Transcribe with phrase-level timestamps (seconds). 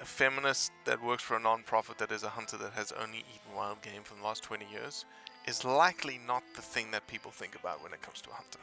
[0.00, 3.56] a feminist that works for a non-profit that is a hunter that has only eaten
[3.56, 5.04] wild game for the last 20 years
[5.46, 8.58] is likely not the thing that people think about when it comes to a hunter.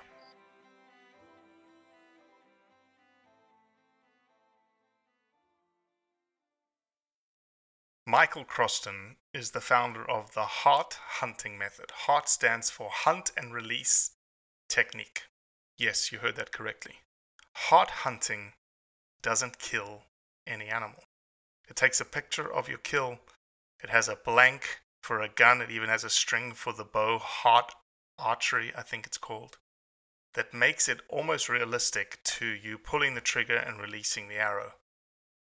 [8.07, 11.91] Michael Croston is the founder of the HART Hunting Method.
[12.06, 14.12] HART stands for Hunt and Release
[14.69, 15.23] Technique.
[15.75, 16.97] Yes, you heard that correctly.
[17.53, 18.53] HART hunting
[19.23, 20.03] doesn't kill
[20.46, 21.03] any animal.
[21.67, 23.19] It takes a picture of your kill.
[23.83, 25.61] It has a blank for a gun.
[25.61, 27.19] It even has a string for the bow.
[27.19, 27.73] HART
[28.17, 29.57] archery, I think it's called.
[30.33, 34.73] That makes it almost realistic to you pulling the trigger and releasing the arrow.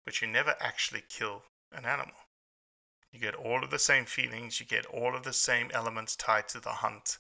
[0.05, 1.43] But you never actually kill
[1.73, 2.15] an animal.
[3.13, 6.49] You get all of the same feelings, you get all of the same elements tied
[6.49, 7.19] to the hunt,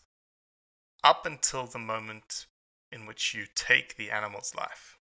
[1.02, 2.46] up until the moment
[2.92, 4.98] in which you take the animal's life.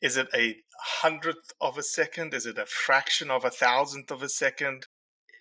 [0.00, 2.34] Is it a hundredth of a second?
[2.34, 4.86] Is it a fraction of a thousandth of a second?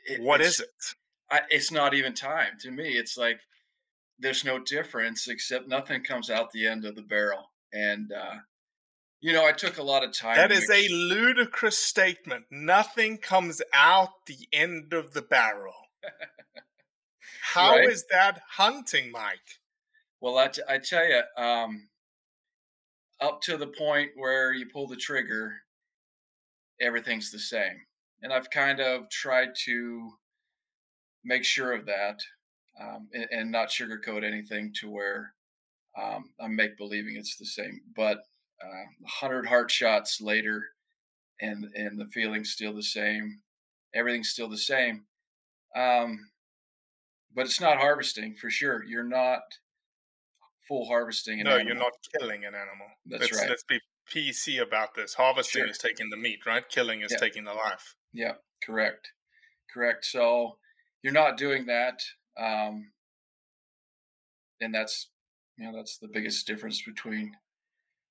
[0.05, 0.69] It, What is it?
[1.31, 2.97] I, it's not even time to me.
[2.97, 3.39] It's like
[4.19, 8.35] there's no difference except nothing comes out the end of the barrel, and uh,
[9.21, 10.35] You know, I took a lot of time.
[10.35, 12.45] That is make a ludicrous statement.
[12.51, 15.73] Nothing comes out the end of the barrel.
[17.53, 18.17] How is Right.
[18.33, 19.59] that hunting, Mike?
[20.19, 21.89] Well, I, t- I tell you, um,
[23.21, 25.53] up to the point where you pull the trigger,
[26.79, 27.85] everything's the same.
[28.23, 30.11] And I've kind of tried to
[31.23, 32.19] make sure of that
[32.81, 35.33] um, and, and not sugarcoat anything to where
[36.01, 37.81] um, I'm make believing it's the same.
[37.95, 38.17] But
[38.63, 40.63] uh, 100 heart shots later,
[41.41, 43.41] and and the feeling's still the same,
[43.93, 45.05] everything's still the same.
[45.75, 46.29] Um,
[47.35, 48.83] but it's not harvesting for sure.
[48.83, 49.41] You're not
[50.67, 51.67] full harvesting an no, animal.
[51.67, 52.87] you're not killing an animal.
[53.05, 53.49] That's let's, right.
[53.49, 53.79] Let's be
[54.09, 55.13] PC about this.
[55.13, 55.69] Harvesting Sure.
[55.69, 56.67] is taking the meat, right?
[56.69, 57.17] Killing is Yeah.
[57.17, 57.95] taking the life.
[58.13, 58.33] Yeah,
[58.63, 59.09] correct,
[59.73, 60.05] correct.
[60.05, 60.57] So
[61.01, 62.01] you're not doing that,
[62.39, 62.91] um,
[64.61, 65.09] and that's
[65.57, 67.33] you know that's the biggest difference between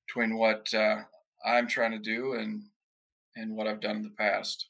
[0.07, 1.03] between what uh,
[1.45, 2.65] I'm trying to do and
[3.37, 4.67] and what I've done in the past.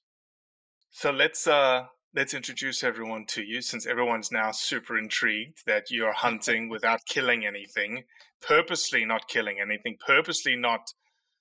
[0.91, 6.13] So let's uh let's introduce everyone to you since everyone's now super intrigued that you're
[6.27, 8.05] hunting without killing anything,
[8.41, 10.93] purposely not killing anything, purposely not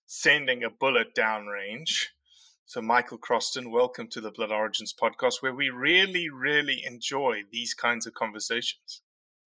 [0.05, 2.05] sending a bullet downrange.
[2.71, 7.73] So Michael Croston, welcome to the Blood Origins podcast where we really really enjoy these
[7.73, 9.01] kinds of conversations.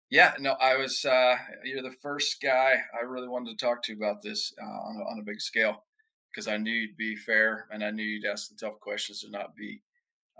[0.09, 1.05] Yeah, no, I was.
[1.05, 4.97] Uh, you're the first guy I really wanted to talk to about this uh, on,
[4.97, 5.85] a, on a big scale
[6.29, 9.31] because I knew you'd be fair and I knew you'd ask the tough questions and
[9.31, 9.81] not be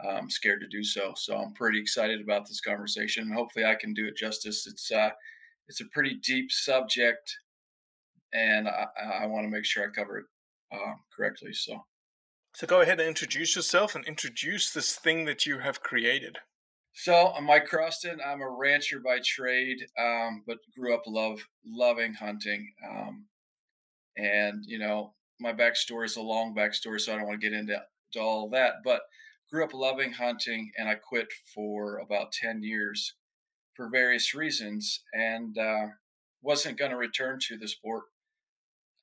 [0.05, 1.13] um, scared to do so.
[1.15, 4.67] So I'm pretty excited about this conversation hopefully I can do it justice.
[4.67, 5.11] It's uh,
[5.69, 7.37] it's a pretty deep subject,
[8.33, 8.87] and I,
[9.21, 10.25] I want to make sure I cover it
[10.73, 11.53] uh, correctly.
[11.53, 11.85] So
[12.55, 16.37] So go ahead and introduce yourself and introduce this thing that you have created.
[16.93, 18.17] So I'm Mike Croston.
[18.23, 22.71] I'm a rancher by trade, um, but grew up love loving hunting.
[22.87, 23.25] Um,
[24.15, 27.57] and you know, my backstory is a long backstory, so I don't want to get
[27.57, 27.81] into
[28.13, 28.75] to all that.
[28.83, 29.01] But
[29.51, 33.15] grew up loving hunting, and I quit for about ten years
[33.75, 35.87] for various reasons, and uh,
[36.43, 38.03] wasn't going to return to the sport.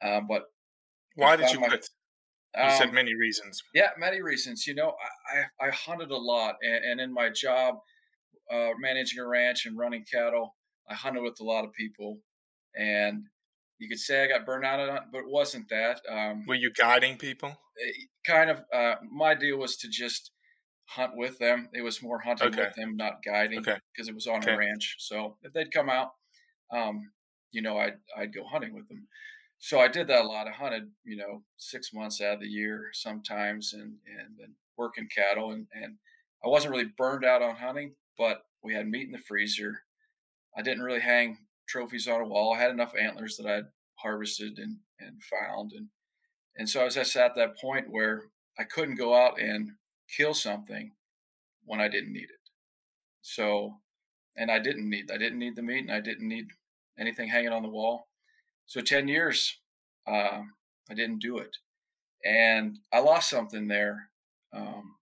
[0.00, 0.44] Uh, but
[1.17, 1.88] Why did you my- quit?
[2.56, 3.62] You said um, many reasons.
[3.75, 4.67] yeah, many reasons.
[4.67, 4.94] You know,
[5.32, 7.76] I, I, I hunted a lot, and, and in my job,
[8.50, 10.56] uh, managing a ranch and running cattle,
[10.88, 12.20] I hunted with a lot of people,
[12.75, 13.25] and
[13.79, 16.00] you could say I got burned out on but it wasn't that.
[16.08, 17.56] Um, Were you guiding people?
[18.26, 20.32] kind of, uh, my deal was to just
[20.87, 21.69] hunt with them.
[21.73, 22.64] It was more hunting Okay.
[22.67, 23.79] with them, not guiding, Okay.
[23.94, 24.52] because it was on Okay.
[24.52, 24.97] a ranch.
[24.99, 26.11] So if they'd come out,
[26.73, 27.12] um,
[27.52, 29.08] you know, I'd I'd go hunting with them.
[29.61, 30.49] So I did that a lot.
[30.49, 35.07] I hunted, you know, six months out of the year sometimes, and and then working
[35.15, 35.99] cattle, and and
[36.43, 39.83] I wasn't really burned out on hunting, but we had meat in the freezer.
[40.57, 42.55] I didn't really hang trophies on a wall.
[42.55, 43.67] I had enough antlers that I'd
[43.97, 45.89] harvested and and found, and
[46.57, 48.25] and so I was at that point where
[48.59, 49.73] I couldn't go out and
[50.17, 50.93] kill something
[51.65, 52.51] when I didn't need it.
[53.21, 53.75] So,
[54.37, 56.47] and I didn't need I didn't need the meat, and I didn't need
[56.99, 58.10] anything hanging on the wall.
[58.71, 59.59] So ten years,
[60.07, 60.55] um,
[60.89, 61.57] I didn't do it,
[62.25, 64.11] and I lost something there.
[64.53, 64.95] Um,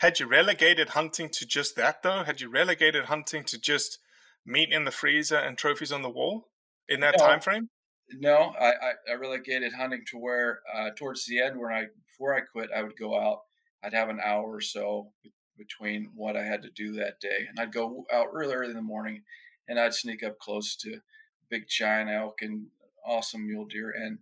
[0.00, 2.24] Had you relegated hunting to just that, though?
[2.24, 4.00] Had you relegated hunting to just
[4.44, 6.50] meat in the freezer and trophies on the wall
[6.90, 7.24] in that No.
[7.24, 7.70] time frame?
[8.12, 12.34] No, I, I, I relegated hunting to where uh, towards the end, when I before
[12.34, 13.44] I quit, I would go out.
[13.82, 15.14] I'd have an hour or so
[15.56, 18.76] between what I had to do that day, and I'd go out really early in
[18.76, 19.22] the morning,
[19.68, 21.00] and I'd sneak up close to
[21.48, 22.66] big giant elk and
[23.06, 24.18] awesome mule deer, and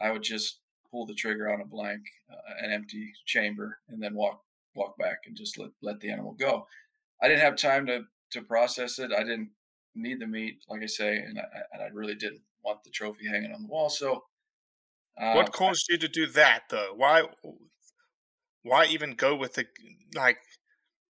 [0.00, 4.14] I would just pull the trigger on a blank, uh, an empty chamber, and then
[4.14, 4.42] walk
[4.74, 6.66] walk back and just let let the animal go.
[7.22, 9.12] I didn't have time to to process it.
[9.12, 9.50] I didn't
[9.94, 13.26] need the meat, like I say, and I, and I really didn't want the trophy
[13.28, 13.88] hanging on the wall.
[13.88, 14.24] So,
[15.20, 16.92] uh, what caused you to do that, though?
[16.96, 17.24] Why?
[18.62, 19.66] Why even go with the
[20.14, 20.38] like?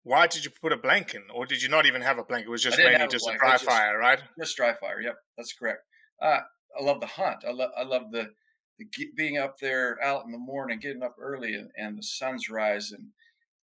[0.03, 2.46] Why did you put a blank in, or did you not even have a blank?
[2.46, 4.20] It was just mainly a just a dry just- fire, right?
[4.39, 5.01] Just dry fire.
[5.01, 5.82] Yep, that's correct.
[6.22, 6.39] Uh,
[6.77, 7.43] I love the hunt.
[7.48, 8.31] I love I love the,
[8.77, 12.03] the ge- being up there out in the morning, getting up early, and, and the
[12.03, 13.12] sun's rising,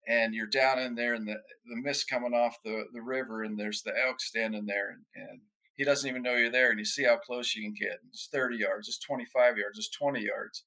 [0.07, 1.37] and you're down in there, and the
[1.67, 5.41] the mist coming off the the river, and there's the elk standing there, and, and
[5.77, 8.01] he doesn't even know you're there, and you see how close you can get.
[8.11, 10.65] It's 30 yards, it's 25 yards, it's 20 yards.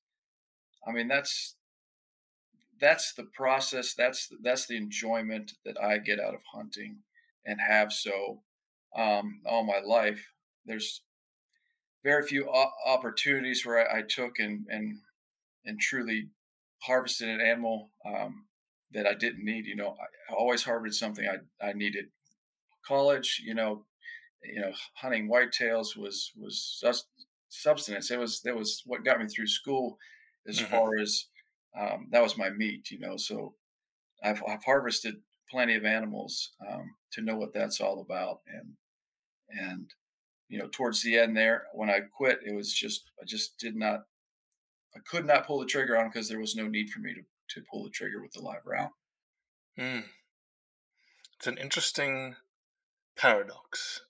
[0.88, 1.56] I mean, that's
[2.80, 3.94] that's the process.
[3.94, 6.98] That's that's the enjoyment that I get out of hunting,
[7.46, 8.42] and have so
[8.98, 10.26] um, all my life.
[10.66, 11.04] There's
[12.04, 15.02] very few o- opportunities where I, I took and and
[15.66, 16.32] and truly
[16.84, 18.48] harvested an animal um,
[18.92, 19.66] that I didn't need.
[19.68, 19.98] You know,
[20.30, 22.12] I always harvested something I I needed.
[22.86, 23.86] College, you know,
[24.44, 27.08] you know, hunting whitetails was was just
[27.50, 28.12] substance.
[28.12, 29.98] It was that was what got me through school,
[30.48, 30.62] as Mhm.
[30.62, 31.28] far as
[31.80, 33.18] um, that was my meat, you know.
[33.18, 33.56] So
[34.24, 38.78] I've I've harvested plenty of animals um, to know what that's all about, and
[39.50, 39.92] and
[40.52, 43.76] you know towards the end there when I quit, it was just I just did
[43.76, 44.02] not
[44.94, 47.22] I could not pull the trigger on because there was no need for me to
[47.56, 48.92] to pull the trigger with the live round.
[49.78, 50.08] Hmm.
[51.38, 52.36] It's an interesting
[53.18, 54.02] paradox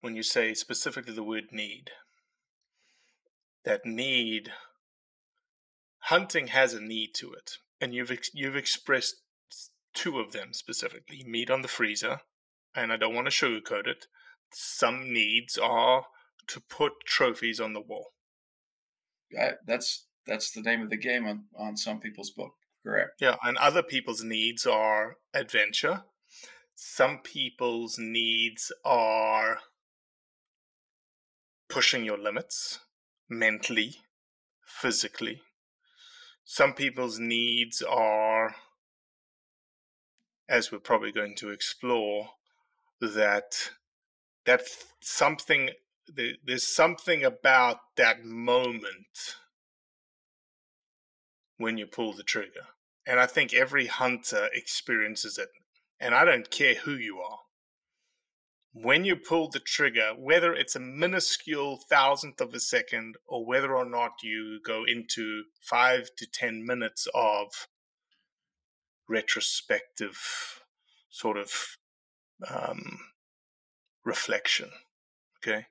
[0.00, 1.90] when you say specifically the word need.
[3.64, 4.52] That need,
[5.98, 9.16] hunting has a need to it, and you've ex- you've expressed
[9.94, 12.20] two of them specifically: meat on the freezer,
[12.74, 14.06] and I don't want to sugarcoat it.
[14.52, 16.06] Some needs are
[16.48, 18.12] to put trophies on the wall.
[19.38, 22.52] I, that's that's the name of the game on on some people's book.
[22.82, 23.20] Correct.
[23.20, 26.04] Yeah, and other people's needs are adventure.
[26.74, 29.58] Some people's needs are
[31.68, 32.78] pushing your limits
[33.28, 33.96] mentally,
[34.64, 35.42] physically.
[36.44, 38.54] Some people's needs are,
[40.48, 42.30] as we're probably going to explore,
[43.00, 43.70] that
[44.48, 44.62] that
[45.02, 45.68] something
[46.42, 49.34] there's something about that moment
[51.58, 52.64] when you pull the trigger.
[53.06, 55.50] And I think every hunter experiences it.
[56.00, 57.40] And I don't care who you are.
[58.72, 63.76] When you pull the trigger, whether it's a minuscule thousandth of a second or whether
[63.76, 67.66] or not you go into five to 10 minutes of
[69.06, 70.62] retrospective
[71.10, 71.52] sort of
[72.48, 72.98] um,
[74.08, 74.70] reflection,
[75.38, 75.66] okay?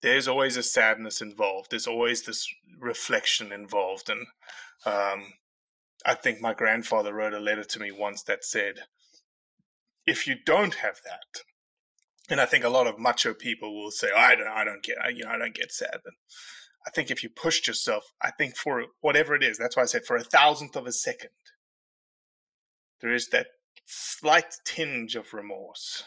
[0.00, 1.70] There's always a sadness involved.
[1.70, 4.08] There's always this reflection involved.
[4.08, 4.26] And
[4.86, 5.32] um,
[6.06, 8.74] I think my grandfather wrote a letter to me once that said,
[10.06, 11.42] if you don't have that,
[12.30, 14.82] and I think a lot of macho people will say, oh, I don't, I don't
[14.82, 15.98] get, I, you know, I don't get sad.
[16.04, 16.14] But
[16.86, 19.86] I think if you pushed yourself, I think for whatever it is, that's why I
[19.86, 21.30] said for a thousandth of a second,
[23.00, 23.48] there is that
[23.84, 26.04] slight tinge of remorse.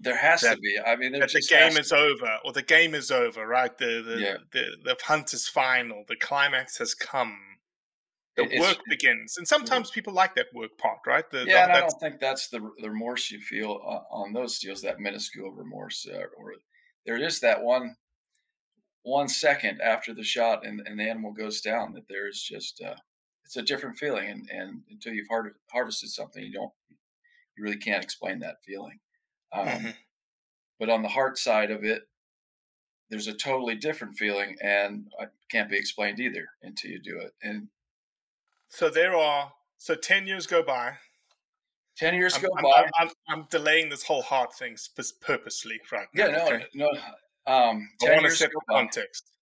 [0.00, 0.78] There has That- to be.
[0.78, 3.76] I mean, That the game is over, or the game is over, right?
[3.76, 4.36] The the, Yeah.
[4.52, 6.04] the the hunt is final.
[6.06, 7.36] The climax has come.
[8.36, 11.28] The It- work begins, and sometimes people like that work part, right?
[11.28, 14.32] The, the- yeah, and I don't think that's the, the remorse you feel uh, on
[14.32, 16.54] those deals, that minuscule remorse, uh, or
[17.04, 17.96] there is that one
[19.02, 22.80] one second after the shot and, and the animal goes down that there is just
[22.80, 22.94] uh,
[23.44, 26.72] it's a different feeling, and, and until you've har- harvested something, you don't
[27.56, 29.00] you really can't explain that feeling.
[29.52, 29.96] Um, Mhm.
[30.78, 32.08] But on the HART side of it,
[33.10, 37.34] there's a totally different feeling, and it can't be explained either until you do it.
[37.42, 37.68] And
[38.68, 39.52] So there are.
[39.78, 40.98] So ten years go by.
[41.96, 42.90] ten years I'm, go I'm, by.
[43.00, 44.76] I'm, I'm, delaying this whole HART thing
[45.20, 46.08] purposely, right?
[46.14, 46.66] Yeah, now, no, okay?
[46.74, 46.90] no.
[47.46, 49.32] Um, I want to set the context.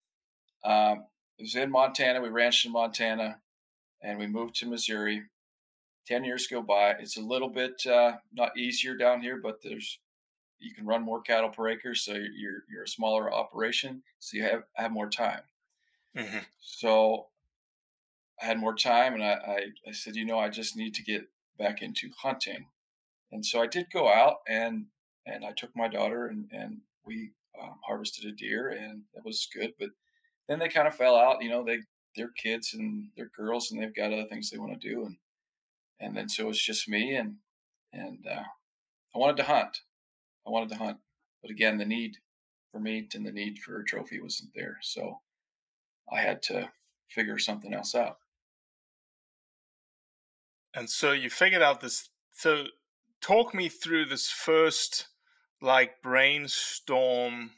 [0.65, 1.07] Um,
[1.39, 2.21] it was in Montana.
[2.21, 3.41] We ranched in Montana,
[4.01, 5.25] and we moved to Missouri.
[6.07, 6.93] Ten years go by.
[6.93, 9.99] It's a little bit uh, not easier down here, but there's
[10.59, 14.45] you can run more cattle per acre, so you're you're, a smaller operation, so you
[14.45, 15.43] have have more time.
[16.17, 17.29] hmm So
[18.41, 21.03] I had more time, and I, I, I said, you know, I just need to
[21.03, 22.69] get back into hunting,
[23.33, 24.87] and so I did go out and
[25.27, 29.49] and I took my daughter and and we um, harvested a deer, and that was
[29.55, 29.75] good.
[29.79, 29.91] But
[30.49, 31.43] then they kind of fell out.
[31.43, 31.81] You know, they
[32.17, 35.17] they're kids and they're girls, and they've got other things they want to do, and
[36.01, 37.37] and then so it's just me and
[37.93, 38.43] and uh,
[39.15, 39.81] I wanted to hunt.
[40.47, 40.99] I wanted to hunt,
[41.43, 42.19] but again, the need
[42.71, 44.79] for meat and the need for a trophy wasn't there.
[44.83, 45.21] So
[46.13, 46.71] I had to
[47.09, 48.19] figure something else out.
[50.75, 52.11] And so you figured out this.
[52.33, 52.65] So
[53.23, 55.07] talk me through this first
[55.63, 57.51] like brainstorm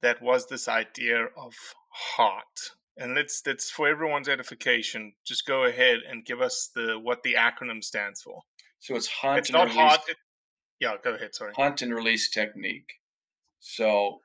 [0.00, 1.54] that was this idea of
[1.90, 2.72] HART.
[2.98, 7.34] And let's let's for everyone's edification, just go ahead and give us the what the
[7.34, 8.42] acronym stands for.
[8.78, 9.98] So it's hunt It's and not release.
[10.08, 10.16] It,
[10.80, 11.34] yeah, go ahead.
[11.34, 11.52] Sorry.
[11.56, 12.90] hunt and release technique.
[13.60, 14.20] So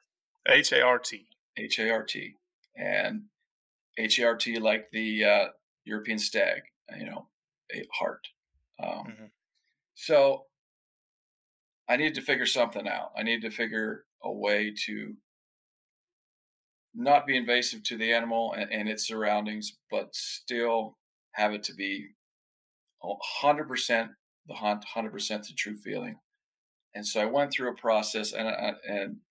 [0.47, 1.27] H A R T.
[1.57, 2.35] H A R T
[2.77, 3.23] and
[3.97, 5.45] H A R T like the uh,
[5.83, 6.61] European stag,
[6.97, 7.27] you know,
[7.73, 8.27] a heart.
[8.81, 9.29] Um, Mhm.
[9.95, 10.45] So
[11.89, 13.11] I needed to figure something out.
[13.17, 15.15] I needed to figure a way to
[16.93, 20.97] not be invasive to the animal and, and its surroundings, but still
[21.33, 22.09] have it to be
[23.03, 24.11] a hundred percent
[24.47, 26.19] the hunt, hundred percent the true feeling.
[26.95, 29.21] And so I went through a process, and I, and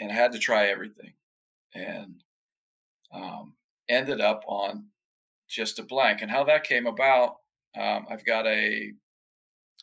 [0.00, 1.14] and I had to try everything,
[1.74, 2.22] and
[3.12, 3.56] um,
[3.88, 4.90] ended up on
[5.48, 6.22] just a blank.
[6.22, 7.38] And how that came about,
[7.76, 8.92] um, I've got a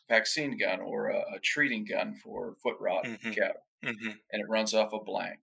[0.08, 3.32] vaccine gun or a, a treating gun for foot rot Mhm.
[3.32, 5.40] cattle, hmm and it runs off a blank.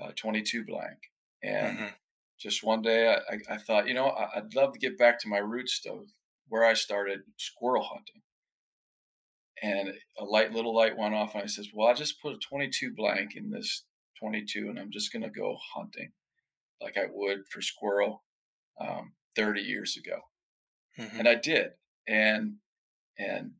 [0.00, 0.98] Uh, 22 blank.
[1.42, 1.86] And mm-hmm.
[2.40, 5.28] just one day I, I, thought, you know, I, I'd love to get back to
[5.28, 6.06] my roots of
[6.48, 8.22] where I started squirrel hunting.
[9.62, 12.38] And a light little light went off, and I says, "Well, I just put a
[12.38, 13.84] 22 blank in this
[14.18, 16.10] 22, and I'm just gonna go hunting,
[16.80, 18.24] like I would for squirrel
[18.80, 20.18] um, 30 years ago."
[20.98, 21.18] Mm-hmm.
[21.20, 21.70] And I did,
[22.08, 22.54] and
[23.16, 23.52] and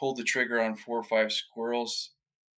[0.00, 2.10] pulled the trigger on four or five squirrels,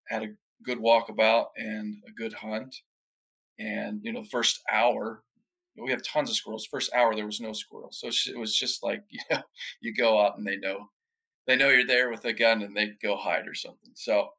[0.08, 2.76] had a good walkabout and a good hunt.
[3.58, 5.22] And you know, the first hour,
[5.76, 6.66] we have tons of squirrels.
[6.66, 9.42] First hour, there was no squirrels, so it was just like you know,
[9.80, 10.90] you go out and they know,
[11.46, 13.92] they know you're there with a gun and they go hide or something.
[13.94, 14.30] So,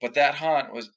[0.00, 0.90] but that hunt was,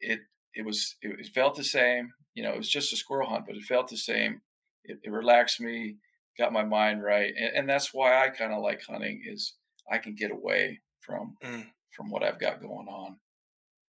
[0.00, 0.20] it
[0.54, 2.12] it was it felt the same.
[2.34, 4.40] You know, it was just a squirrel hunt, but it felt the same.
[4.84, 5.96] It, it relaxed me,
[6.38, 9.22] got my mind right, and, and that's why I kind of like hunting.
[9.26, 9.54] Is
[9.90, 11.66] I can get away from mm.
[11.96, 13.16] from what I've got going on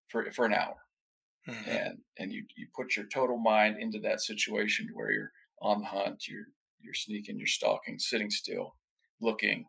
[0.10, 0.76] for for an hour,
[1.48, 1.70] mm-hmm.
[1.70, 5.32] and and you you put your total mind into that situation where you're
[5.62, 6.48] on the hunt, you're
[6.80, 8.76] you're sneaking, you're stalking, sitting still,
[9.20, 9.66] looking.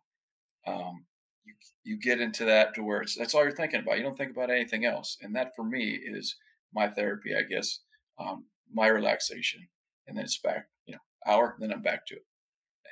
[0.66, 1.06] Um,
[1.44, 3.98] you you get into that to where it's that's all you're thinking about.
[3.98, 6.36] You don't think about anything else, and that for me is
[6.74, 7.80] my therapy, I guess,
[8.18, 9.68] um, my relaxation,
[10.06, 12.24] and then it's back, you know, hour, then I'm back to it,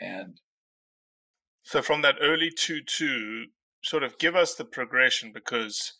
[0.01, 0.41] and
[1.63, 3.47] so from that early 2 2,
[3.83, 6.00] sort of give us the progression because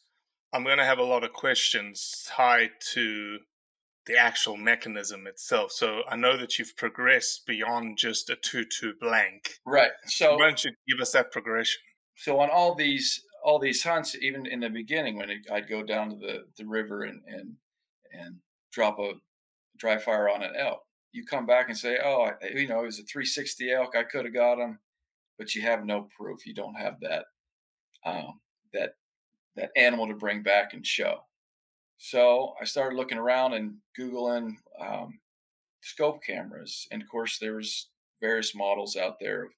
[0.53, 3.39] I'm going to have a lot of questions tied to
[4.07, 5.73] the actual mechanism itself.
[5.73, 9.55] So I know that you've progressed beyond just a 2 2 blank.
[9.65, 9.93] Right.
[10.07, 11.81] So why don't you give us that progression?
[12.17, 15.83] So on all these all these hunts, even in the beginning when it, I'd go
[15.83, 17.57] down to the, the river and, and
[18.13, 18.37] and
[18.73, 19.13] drop a
[19.79, 20.81] dry fire on an elk,
[21.13, 23.95] you come back and say, "Oh, I, you know, it was a 360 elk.
[23.97, 24.81] I could have got him
[25.41, 26.47] but you have no proof.
[26.47, 27.25] You don't have that
[28.05, 28.41] um,
[28.75, 28.91] that
[29.57, 31.25] that animal to bring back and show.
[31.99, 35.21] So I started looking around and googling um,
[35.83, 37.91] scope cameras, and of course there was
[38.23, 39.51] various models out there of,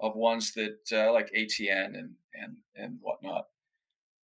[0.00, 3.46] of ones that uh, like ATN and and and whatnot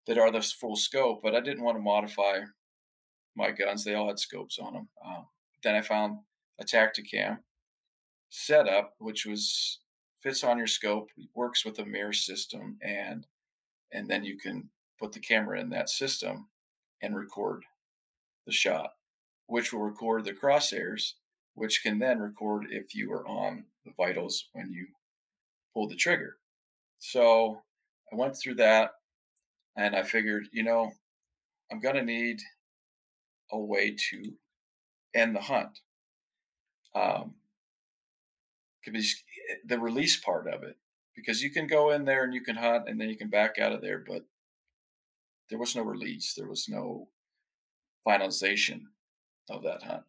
[0.07, 1.21] that are the full scope.
[1.23, 2.41] But I didn't want to modify
[3.37, 4.89] my guns; they all had scopes on them.
[5.07, 5.27] Um,
[5.63, 6.19] then I found
[6.61, 7.39] a Tactacam
[8.29, 9.79] setup, which was
[10.21, 13.25] fits on your scope, works with a mirror system, and
[13.93, 14.71] and then you can
[15.03, 16.47] put the camera in that system
[17.03, 17.65] and record
[18.47, 18.93] the shot,
[19.47, 21.15] which will record the crosshairs,
[21.55, 24.87] which can then record if you are on the vitals when you
[25.75, 26.37] pull the trigger.
[27.01, 27.63] So
[28.13, 28.93] I went through that
[29.77, 30.93] and I figured, you know,
[31.71, 32.39] I'm going to need
[33.51, 34.35] a way to
[35.15, 35.81] end the hunt.
[36.95, 37.35] Um,
[38.85, 39.05] could be
[39.65, 40.77] the release part of it
[41.17, 43.59] because you can go in there and you can hunt and then you can back
[43.59, 44.25] out of there but
[45.53, 47.09] there was no release there was no
[48.07, 48.81] finalization
[49.49, 50.03] of that hunt.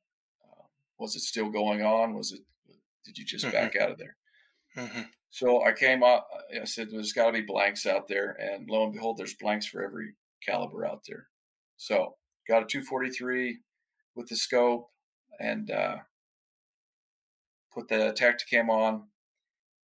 [0.44, 0.64] Uh,
[0.98, 2.16] was it still going on?
[2.16, 2.42] Was it
[3.06, 3.54] did you just mm-hmm.
[3.54, 4.16] back out of there?
[4.76, 5.02] Mm-hmm.
[5.30, 6.28] so i came up
[6.60, 9.68] i said there's got to be blanks out there and lo and behold there's blanks
[9.68, 11.28] for every caliber out there.
[11.78, 12.16] So
[12.48, 13.60] got a 243
[14.16, 14.90] with the scope
[15.40, 15.98] and uh,
[17.74, 19.04] put the Tactacam on,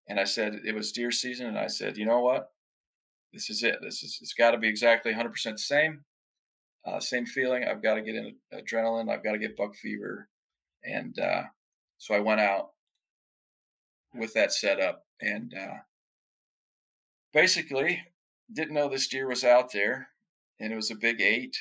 [0.08, 2.52] and I said it was deer season, and I said, you know what,
[3.34, 3.78] this is it.
[3.82, 6.06] This is it's got to be exactly 100% the same,
[6.86, 7.64] uh, same feeling.
[7.64, 9.12] I've got to get in adrenaline.
[9.12, 10.30] I've got to get buck fever,
[10.84, 11.44] and uh,
[11.98, 12.70] so I went out
[14.14, 15.78] with that setup, and uh,
[17.34, 18.04] basically
[18.52, 20.10] didn't know this deer was out there,
[20.60, 21.58] and it was a big eight.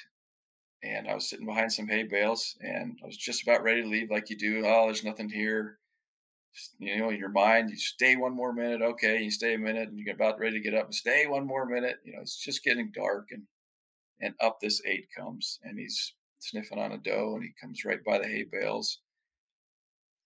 [0.82, 3.88] And I was sitting behind some hay bales, and I was just about ready to
[3.88, 4.62] leave, like you do.
[4.64, 5.78] Oh, there's nothing here
[6.78, 8.82] you know, your mind, you stay one more minute.
[8.82, 11.46] Okay, you stay a minute, and you're about ready to get up and stay one
[11.46, 11.96] more minute.
[12.04, 13.42] You know, it's just getting dark, and
[14.20, 18.02] and up this eight comes, and he's sniffing on a doe, and he comes right
[18.04, 19.00] by the hay bales,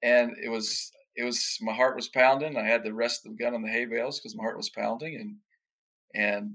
[0.02, 2.56] and it was it was my heart was pounding.
[2.56, 4.70] I had the rest of the gun on the hay bales because my heart was
[4.70, 5.36] pounding, and
[6.14, 6.54] and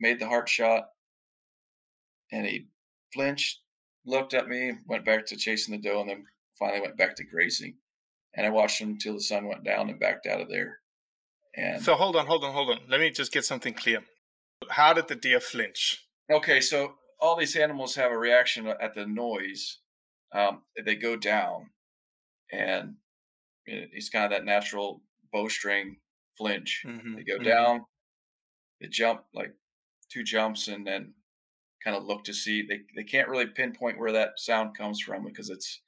[0.00, 0.88] made the heart shot,
[2.32, 2.68] and he
[3.14, 3.60] flinched,
[4.04, 6.24] looked at me, went back to chasing the doe, and then
[6.58, 7.76] finally went back to grazing
[8.36, 10.78] and I watched them until the sun went down and backed out of there.
[11.56, 12.80] And so hold on, hold on, hold on.
[12.88, 14.00] Let me just get something clear.
[14.70, 16.06] How did the deer flinch?
[16.30, 19.78] Okay, so all these animals have a reaction at the noise.
[20.34, 21.70] Um, they go down,
[22.52, 22.96] and
[23.64, 25.96] it's kind of that natural bowstring
[26.36, 26.82] flinch.
[26.86, 27.16] Mm-hmm.
[27.16, 27.44] They go mm-hmm.
[27.44, 27.84] down,
[28.80, 29.54] they jump like
[30.12, 31.14] two jumps, and then
[31.82, 32.66] kind of look to see.
[32.66, 35.80] They they can't really pinpoint where that sound comes from because it's it's,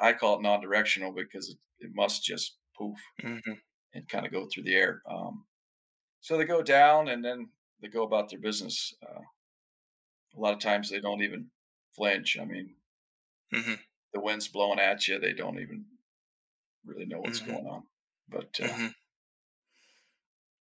[0.00, 3.52] I call it non-directional because it, it must just poof mm-hmm.
[3.94, 5.02] and kind of go through the air.
[5.10, 5.44] Um,
[6.20, 7.50] so they go down and then
[7.80, 8.94] they go about their business.
[9.02, 9.20] Uh,
[10.36, 11.50] a lot of times they don't even
[11.96, 12.36] flinch.
[12.40, 12.74] I mean,
[13.54, 13.74] Mm-hmm.
[14.12, 15.86] The wind's blowing at you; they don't even
[16.84, 17.46] really know what's Mhm.
[17.46, 17.86] going on.
[18.28, 18.94] But uh, Mhm.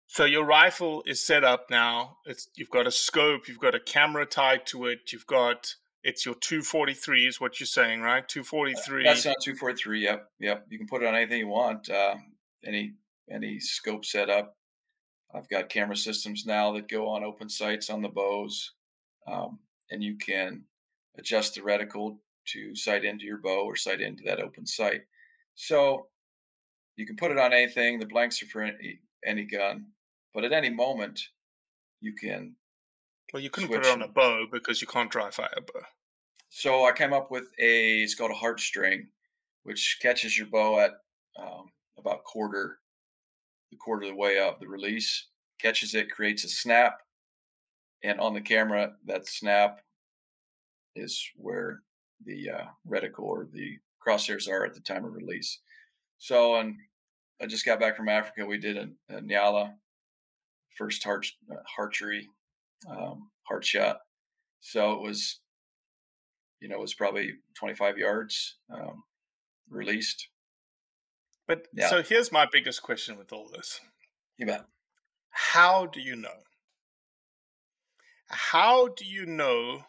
[0.07, 2.19] So your rifle is set up now.
[2.27, 5.75] It's you've got a scope, you've got a camera tied to it, you've got
[6.07, 8.27] it's your 243 is what you're saying, right?
[8.29, 9.03] 243.
[9.03, 10.05] that's not two four three.
[10.05, 10.64] Yep, yep.
[10.71, 11.90] You can put it on anything you want.
[11.90, 12.14] Uh,
[12.64, 12.95] any
[13.29, 14.57] any scope setup.
[15.35, 18.73] I've got camera systems now that go on open sights on the bows,
[19.27, 19.59] um,
[19.90, 20.62] and you can
[21.19, 22.19] adjust the reticle
[22.53, 25.01] to sight into your bow or sight into that open sight.
[25.57, 26.07] So
[26.95, 27.99] you can put it on anything.
[27.99, 29.87] The blanks are for any, any gun,
[30.33, 31.21] but at any moment
[32.01, 32.55] you can.
[33.33, 35.61] well, you couldn't put it switch on a bow because you can't dry fire a
[35.61, 35.83] bow.
[36.59, 38.01] So I came up with a.
[38.03, 39.09] It's called a heartstring,
[39.64, 40.92] which catches your bow at
[41.38, 41.66] um,
[41.99, 42.79] about quarter,
[43.71, 45.27] the quarter of the way of the release.
[45.61, 47.03] Catches it, creates a snap,
[48.03, 49.83] and on the camera, that snap
[50.95, 51.83] is where
[52.25, 55.61] the uh, reticle or the crosshairs are at the time of release.
[56.16, 56.77] So, and
[57.38, 58.47] I just got back from Africa.
[58.47, 59.75] We did a, a Nyala
[60.79, 62.27] first HART uh, archery
[62.88, 63.99] um, heart shot.
[64.61, 65.40] So it was,
[66.61, 69.05] you know, it was probably 25 yards um,
[69.69, 70.29] released.
[71.47, 71.88] But Yeah.
[71.88, 73.81] so here's my biggest question with all this.
[74.37, 74.66] You bet.
[75.31, 76.42] How do you know?
[78.29, 79.85] How do you know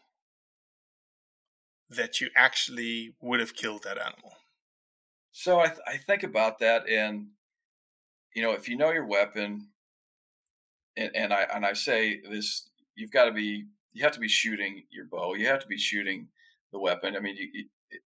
[1.89, 4.33] that you actually would have killed that animal?
[5.31, 7.27] So I, th- I think about that, and
[8.35, 9.69] you know, if you know your weapon,
[10.95, 14.27] and, and I and I say this, you've got to be, you have to be
[14.27, 15.35] shooting your bow.
[15.35, 16.27] You have to be shooting
[16.71, 17.15] the weapon.
[17.15, 17.65] I mean, you, you,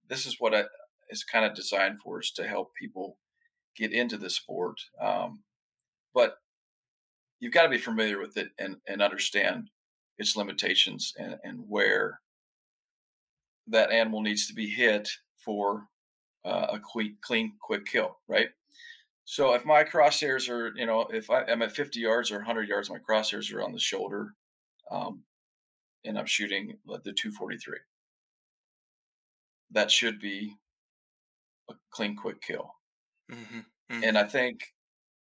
[0.10, 0.64] this is what I,
[1.10, 3.18] is kind of designed for is to help people
[3.76, 4.80] get into the sport.
[5.02, 5.44] Um,
[6.14, 6.36] but
[7.40, 9.70] you've got to be familiar with it and and understand
[10.18, 12.20] its limitations and and where
[13.68, 15.88] that animal needs to be hit for
[16.46, 18.50] uh, a quick, clean, quick kill, right?
[19.26, 22.68] So if my crosshairs are, you know, if I, I'm at 50 yards or 100
[22.68, 24.34] yards, my crosshairs are on the shoulder,
[24.92, 25.24] um,
[26.04, 27.78] and I'm shooting the 243.
[29.72, 30.56] That should be
[31.70, 32.76] a clean, quick kill.
[33.32, 34.04] Mm-hmm.
[34.04, 34.62] And I think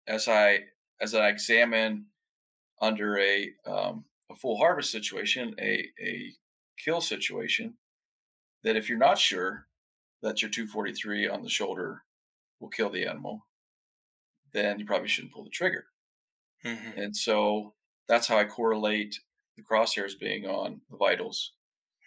[0.07, 0.59] as I
[0.99, 2.07] as I examine
[2.81, 6.33] under a um, a full harvest situation, a a
[6.77, 7.77] kill situation,
[8.63, 9.67] that if you're not sure
[10.21, 12.03] that your 243 on the shoulder
[12.59, 13.47] will kill the animal,
[14.53, 15.85] then you probably shouldn't pull the trigger.
[16.65, 16.99] Mm-hmm.
[16.99, 17.73] And so
[18.07, 19.19] that's how I correlate
[19.57, 21.53] the crosshairs being on the vitals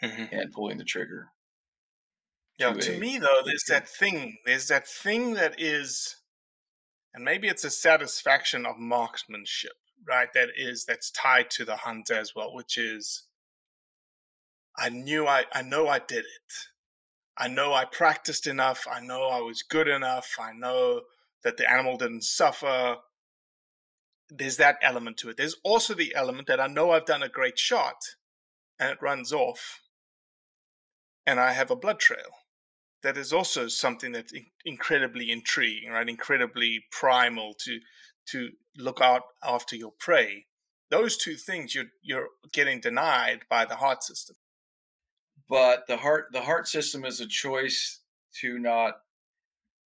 [0.03, 0.35] Mm-hmm.
[0.35, 1.29] and pulling the trigger.
[2.59, 4.39] Yeah, to to me though, there's that thing.
[4.47, 6.17] There's that thing that is,
[7.13, 9.73] and maybe it's a satisfaction of marksmanship,
[10.07, 10.29] right?
[10.35, 13.25] That is that's tied to the hunt as well, which is,
[14.79, 16.53] I knew I, I know I did it.
[17.37, 18.87] I know I practiced enough.
[18.91, 20.37] I know I was good enough.
[20.39, 21.03] I know
[21.43, 22.97] that the animal didn't suffer.
[24.31, 25.37] There's that element to it.
[25.37, 27.97] There's also the element that I know I've done a great shot,
[28.79, 29.81] and it runs off,
[31.27, 32.44] and I have a blood trail
[33.05, 36.09] that is also something that's in- incredibly intriguing, right?
[36.11, 37.81] Incredibly primal to
[38.31, 40.47] to look out after your prey.
[40.91, 44.37] Those two things you're you're getting denied by the HART system.
[45.49, 48.01] but the HART the HART system is a choice
[48.41, 48.95] to not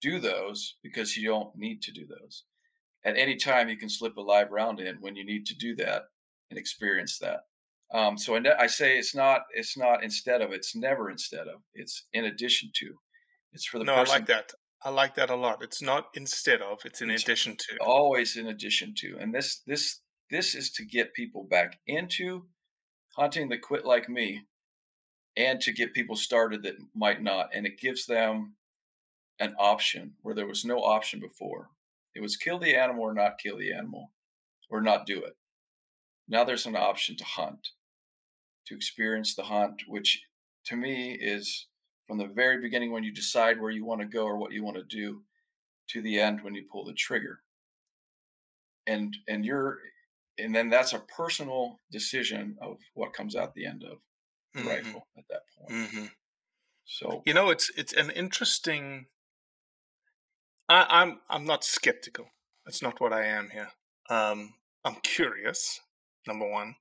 [0.01, 2.43] do those because you don't need to do those
[3.05, 5.75] at any time you can slip a live round in when you need to do
[5.75, 6.03] that
[6.49, 7.41] and experience that
[7.93, 11.61] um, so I, I say it's not it's not instead of it's never instead of
[11.75, 12.95] it's in addition to
[13.53, 14.53] it's for the no, person I like that.
[14.83, 15.63] I like that a lot.
[15.63, 17.77] It's not instead of; it's in It's addition to.
[17.79, 22.47] always in addition to and this this this is to get people back into
[23.17, 24.47] hunting that quit like me
[25.37, 28.55] and to get people started that might not and it gives them
[29.39, 31.69] an option where there was no option before
[32.15, 34.11] it was kill the animal or not kill the animal
[34.69, 35.37] or not do it
[36.27, 37.69] now there's an option to hunt
[38.67, 40.23] to experience the hunt which
[40.65, 41.67] to me is
[42.07, 44.63] from the very beginning when you decide where you want to go or what you
[44.63, 45.23] want to do
[45.89, 47.43] to the end when you pull the trigger
[48.85, 49.79] and and you're
[50.37, 53.99] and then that's a personal decision of what comes out the end of
[54.55, 56.11] the Mhm, rifle at that point mhm.
[56.85, 59.05] so You know, it's it's an interesting.
[60.69, 62.29] I, I'm I'm not skeptical.
[62.65, 63.71] That's not what I am here.
[64.09, 65.81] Um, I'm curious.
[66.25, 66.75] Number one,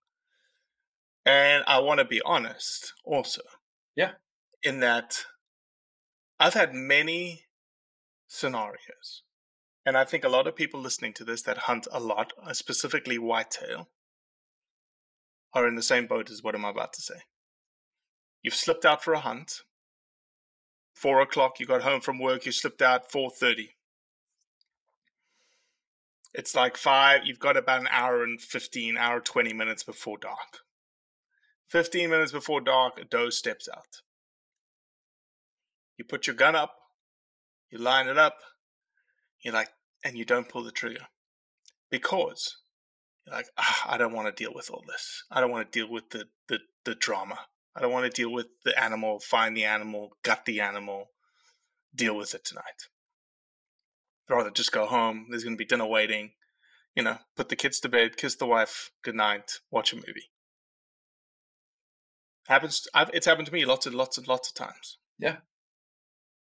[1.27, 3.43] and I want to be honest also.
[3.97, 4.17] Yeah.
[4.67, 5.27] In that,
[6.41, 7.45] I've had many
[8.27, 9.23] scenarios,
[9.85, 12.53] and I think a lot of people listening to this that hunt a lot, uh,
[12.53, 13.91] specifically whitetail,
[15.55, 17.21] are in the same boat as what I'm about to say.
[18.43, 19.61] You've slipped out for a hunt.
[20.95, 23.77] Four o'clock, you got home from work, you slipped out four thirty.
[26.35, 27.21] It's like five.
[27.25, 30.59] You've got about an hour and fifteen, hour twenty minutes before dark.
[31.69, 34.03] Fifteen minutes before dark, a doe steps out.
[35.97, 36.75] You put your gun up,
[37.71, 38.37] you line it up,
[39.43, 39.71] you're like,
[40.05, 41.07] and you don't pull the trigger
[41.91, 42.57] because
[43.25, 45.25] you're like, ah, I don't want to deal with all this.
[45.31, 47.39] I don't want to deal with the, the, the drama.
[47.75, 51.11] I don't want to deal with the animal, find the animal, gut the animal,
[51.95, 52.89] deal with it tonight.
[54.29, 55.27] I'd rather just go home.
[55.31, 56.33] There's going to be dinner waiting.
[56.95, 60.31] You know, put the kids to bed, kiss the wife, good night, watch a movie.
[62.49, 62.89] Happens.
[62.95, 64.99] I've, it's happened to me lots and lots and lots of times.
[65.19, 65.37] Yeah.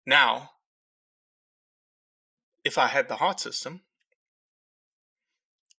[0.07, 0.51] Now,
[2.65, 3.83] if I had the HART system,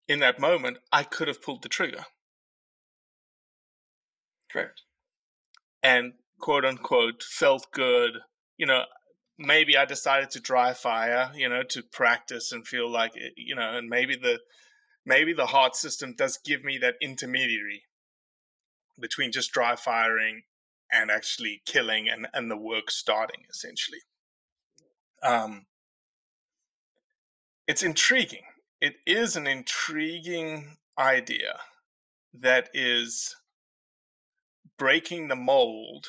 [0.08, 2.06] in that moment, I could have pulled the trigger.
[4.52, 4.84] Correct.
[5.82, 8.20] And quote unquote felt good.
[8.58, 8.84] You know,
[9.38, 13.56] maybe I decided to dry fire, you know, to practice and feel like, it, you
[13.56, 14.40] know, and maybe the
[15.06, 17.84] maybe the HART system does give me that intermediary
[19.00, 20.44] between just dry firing
[20.92, 24.00] and actually killing and, and the work starting essentially.
[25.26, 25.66] Um,
[27.68, 28.44] it's intriguing.
[28.80, 31.60] It is an intriguing idea
[32.34, 33.36] that is
[34.78, 36.08] breaking the mold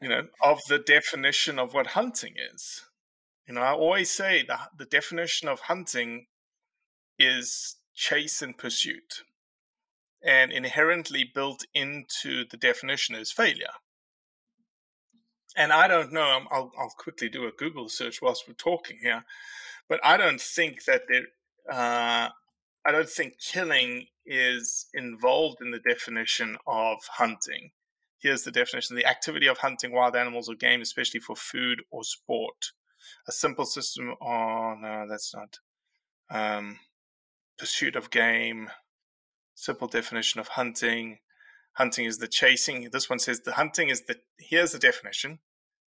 [0.00, 2.84] you know of the definition of what hunting is
[3.46, 6.26] you know i always say the, the definition of hunting
[7.18, 9.22] is chase and pursuit
[10.22, 13.72] and inherently built into the definition is failure
[15.56, 16.40] and I don't know.
[16.50, 19.24] I'll I'll quickly do a Google search whilst we're talking here,
[19.88, 21.26] but I don't think that there.
[21.70, 22.30] Uh,
[22.84, 27.70] I don't think killing is involved in the definition of hunting.
[28.18, 32.04] Here's the definition: the activity of hunting wild animals or game, especially for food or
[32.04, 32.72] sport.
[33.28, 34.14] A simple system.
[34.20, 35.58] Oh no, that's not.
[36.30, 36.78] Um,
[37.58, 38.70] pursuit of game.
[39.54, 41.18] Simple definition of hunting
[41.74, 42.88] hunting is the chasing.
[42.92, 45.38] This one says the hunting is the, here's the definition.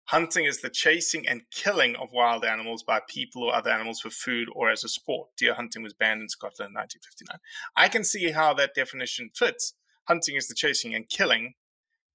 [0.10, 4.12] Hunting is the chasing and killing of wild animals by people or other animals for
[4.12, 5.30] food or as a sport.
[5.36, 7.40] Deer hunting was banned in Scotland in 1959.
[7.76, 9.74] I can see how that definition fits.
[10.08, 11.56] Hunting is the chasing and killing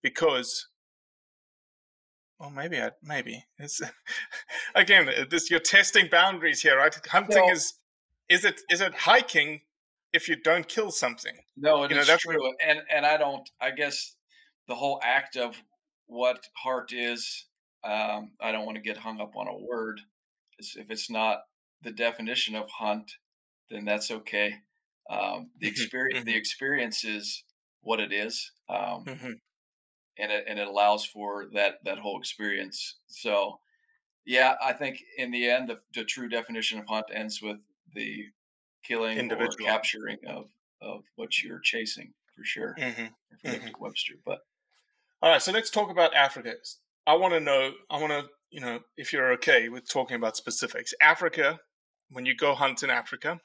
[0.02, 0.68] because
[2.38, 3.82] well, maybe I maybe it's
[4.74, 6.94] again this you're testing boundaries here, right?
[7.06, 7.74] Hunting is
[8.28, 9.60] is it is it hiking
[10.12, 11.34] if you don't kill something.
[11.56, 12.40] No, it you know, that's true.
[12.40, 12.56] What...
[12.66, 13.48] And and I don't.
[13.60, 14.16] I guess
[14.68, 15.56] the whole act of
[16.06, 17.46] what HART is.
[17.82, 20.00] Um, I don't want to get hung up on a word.
[20.58, 21.38] If it's not
[21.82, 23.10] the definition of hunt,
[23.70, 24.54] then that's okay.
[25.08, 26.38] Um, the experience, the mm-hmm.
[26.38, 27.44] experience is
[27.80, 29.32] what it is, um, mm-hmm.
[30.18, 32.98] and it and it allows for that that whole experience.
[33.08, 33.58] So,
[34.26, 37.56] yeah, I think in the end, the, the true definition of hunt ends with
[37.94, 38.26] the
[38.84, 39.68] killing Individual.
[39.68, 40.46] or capturing of
[40.82, 42.74] of what you're chasing for sure.
[42.78, 43.48] Mm-hmm.
[43.48, 43.68] mm-hmm.
[43.82, 44.38] Webster, but
[45.22, 45.42] all right.
[45.42, 46.54] So let's talk about Africa.
[47.06, 47.72] I want to know.
[47.90, 50.94] I want to you know if you're okay with talking about specifics.
[51.00, 51.60] Africa,
[52.10, 53.40] when you go hunt in Africa,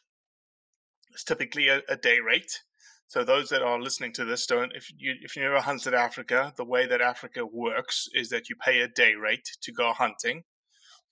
[1.12, 2.62] it's typically a, a day rate.
[3.08, 6.54] So those that are listening to this don't if you if you never hunted Africa,
[6.58, 10.43] the way that Africa works is that you pay a day rate to go hunting.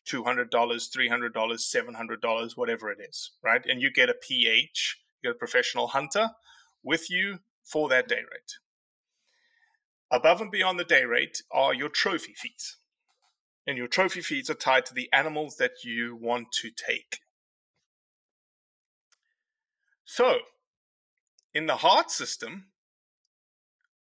[0.10, 3.66] $200, $300, $700, whatever it is, right?
[3.66, 6.32] And you get a PH, you get a professional hunter
[6.84, 8.58] with you for that day rate.
[10.12, 12.78] Above and beyond the day rate are your trophy fees.
[13.66, 17.22] And your trophy fees are tied to the animals that you want to take.
[20.06, 20.40] So,
[21.54, 22.66] in the HART system,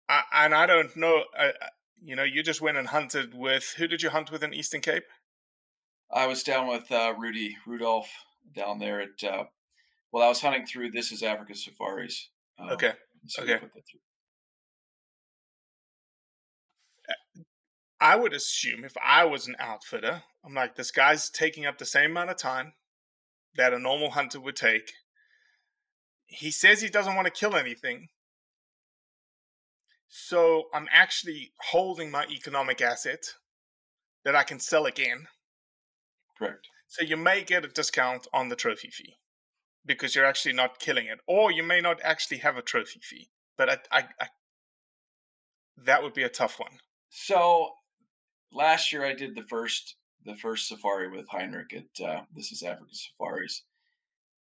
[0.09, 1.66] I, and I don't know, uh, uh,
[2.03, 4.81] you know, you just went and hunted with, who did you hunt with in Eastern
[4.81, 5.05] Cape?
[6.12, 8.11] I was down with uh, Rudy Rudolph
[8.55, 9.23] down there at.
[9.23, 9.44] Uh,
[10.12, 12.31] well, I was hunting through This Is Africa Safaris.
[12.59, 12.92] Um, okay.
[13.27, 13.61] So okay.
[18.01, 21.85] I would assume if I was an outfitter, I'm like, this guy's taking up the
[21.85, 22.73] same amount of time
[23.57, 24.92] that a normal hunter would take.
[26.27, 28.09] He says he doesn't want to kill anything.
[30.09, 33.23] So I'm actually holding my economic asset
[34.25, 35.27] that I can sell again
[36.40, 36.68] Correct.
[36.88, 39.18] So you may get a discount on the trophy fee
[39.85, 43.29] because you're actually not killing it, or you may not actually have a trophy fee.
[43.59, 44.26] But I, I, I
[45.85, 46.72] that would be a tough one.
[47.11, 47.72] So
[48.53, 52.62] last year I did the first the first safari with Heinrich at uh, This Is
[52.62, 53.64] Africa Safaris,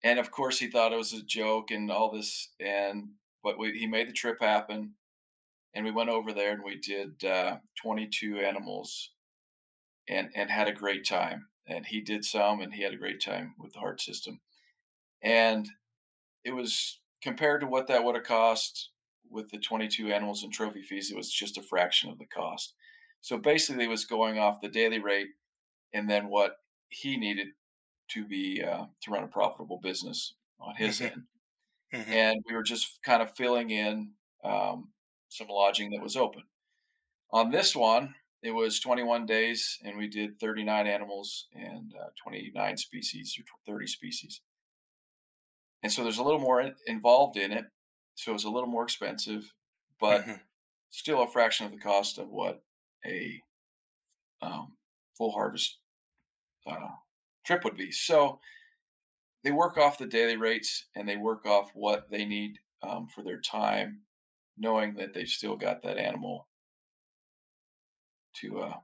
[0.03, 3.11] and of course he thought it was a joke and all this, and
[3.45, 4.95] but we, he made the trip happen,
[5.73, 9.13] and we went over there and we did uh, 22 animals
[10.09, 13.21] and and had a great time and he did some and he had a great
[13.21, 14.41] time with the HART system
[15.23, 15.69] and
[16.45, 18.91] it was compared to what that would have cost
[19.31, 22.75] with the 22 animals and trophy fees it was just a fraction of the cost
[23.21, 25.29] so basically it was going off the daily rate
[25.95, 26.59] and then what
[26.91, 27.49] he needed
[28.09, 31.11] to be uh, to run a profitable business on his Mhm.
[31.15, 31.27] end
[31.93, 32.17] Mhm.
[32.17, 34.93] and we were just kind of filling in um,
[35.29, 36.45] some lodging that was open.
[37.33, 38.15] On this one,
[38.47, 43.87] it was 21 days, and we did 39 animals and uh, 29 species or 30
[43.87, 44.43] species.
[45.83, 47.67] And so there's a little more in- involved in it,
[48.15, 49.53] so it's a little more expensive,
[50.01, 50.41] but Mhm.
[50.91, 52.65] still a fraction of the cost of what
[53.05, 53.43] a
[54.41, 54.77] um,
[55.17, 55.79] full harvest
[56.67, 56.91] uh,
[57.45, 57.91] trip would be.
[57.93, 58.41] So
[59.43, 63.23] they work off the daily rates and they work off what they need um, for
[63.23, 64.03] their time,
[64.57, 66.49] knowing that they've still got that animal
[68.41, 68.75] to uh,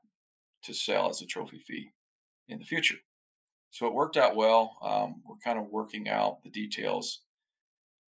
[0.64, 1.90] to sell as a trophy fee
[2.48, 2.96] in the future.
[3.70, 4.76] So it worked out well.
[4.82, 7.22] Um, we're kind of working out the details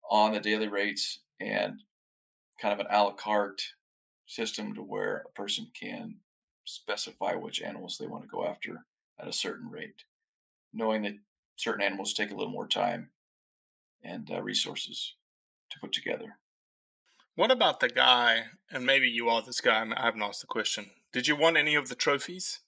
[0.10, 1.82] on the daily rates and
[2.62, 3.62] kind of an a la carte
[4.26, 6.16] system to where a person can
[6.66, 8.86] specify which animals they want to go after
[9.20, 10.04] at a certain rate,
[10.74, 11.14] knowing that
[11.56, 13.10] certain animals take a little more time
[14.04, 15.16] and uh, resources
[15.70, 16.38] to put together.
[17.36, 20.90] What about the guy, and maybe you are this guy, I haven't asked the question.
[21.14, 22.60] Did you want any of the trophies?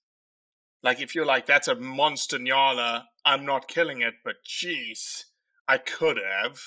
[0.82, 5.24] Like, if you're like, that's a monster Nyala, I'm not killing it, but jeez,
[5.68, 6.60] I could have.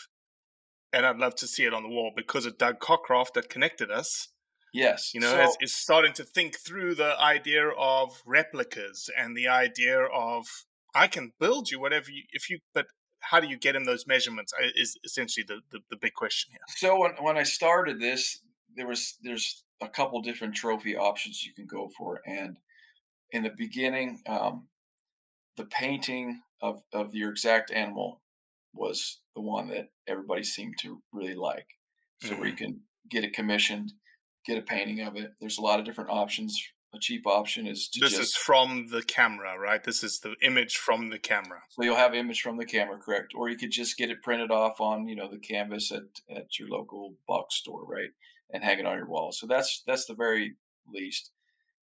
[0.93, 3.91] And I'd love to see it on the wall because of Doug Cockcroft that connected
[3.91, 4.29] us.
[4.73, 5.13] Yes.
[5.15, 9.49] You know, so, is, is starting to think through the idea of replicas and the
[9.49, 10.47] idea of
[10.95, 12.87] I can build you whatever you, if you, but
[13.21, 14.53] how do you get him those measurements?
[14.75, 16.61] Is essentially the, the, the big question here.
[16.69, 18.41] so when, when I started this,
[18.77, 22.57] there was there's a couple different trophy options you can go for, and
[23.33, 24.69] in the beginning, um,
[25.57, 28.21] the painting of of your exact animal
[28.75, 31.67] was the one that everybody seemed to really like.
[32.23, 33.93] So where you can get it commissioned,
[34.47, 35.33] get a painting of it.
[35.41, 36.61] There's a lot of different options.
[36.95, 39.83] A cheap option is to This just is from the camera, right?
[39.83, 41.61] This is the image from the camera.
[41.71, 43.35] So you'll have image from the camera, correct?
[43.35, 46.59] Or you could just get it printed off on, you know, the canvas at, at
[46.59, 48.11] your local box store, right?
[48.53, 49.33] And hang it on your wall.
[49.33, 50.55] So that's that's the very
[50.93, 51.31] least.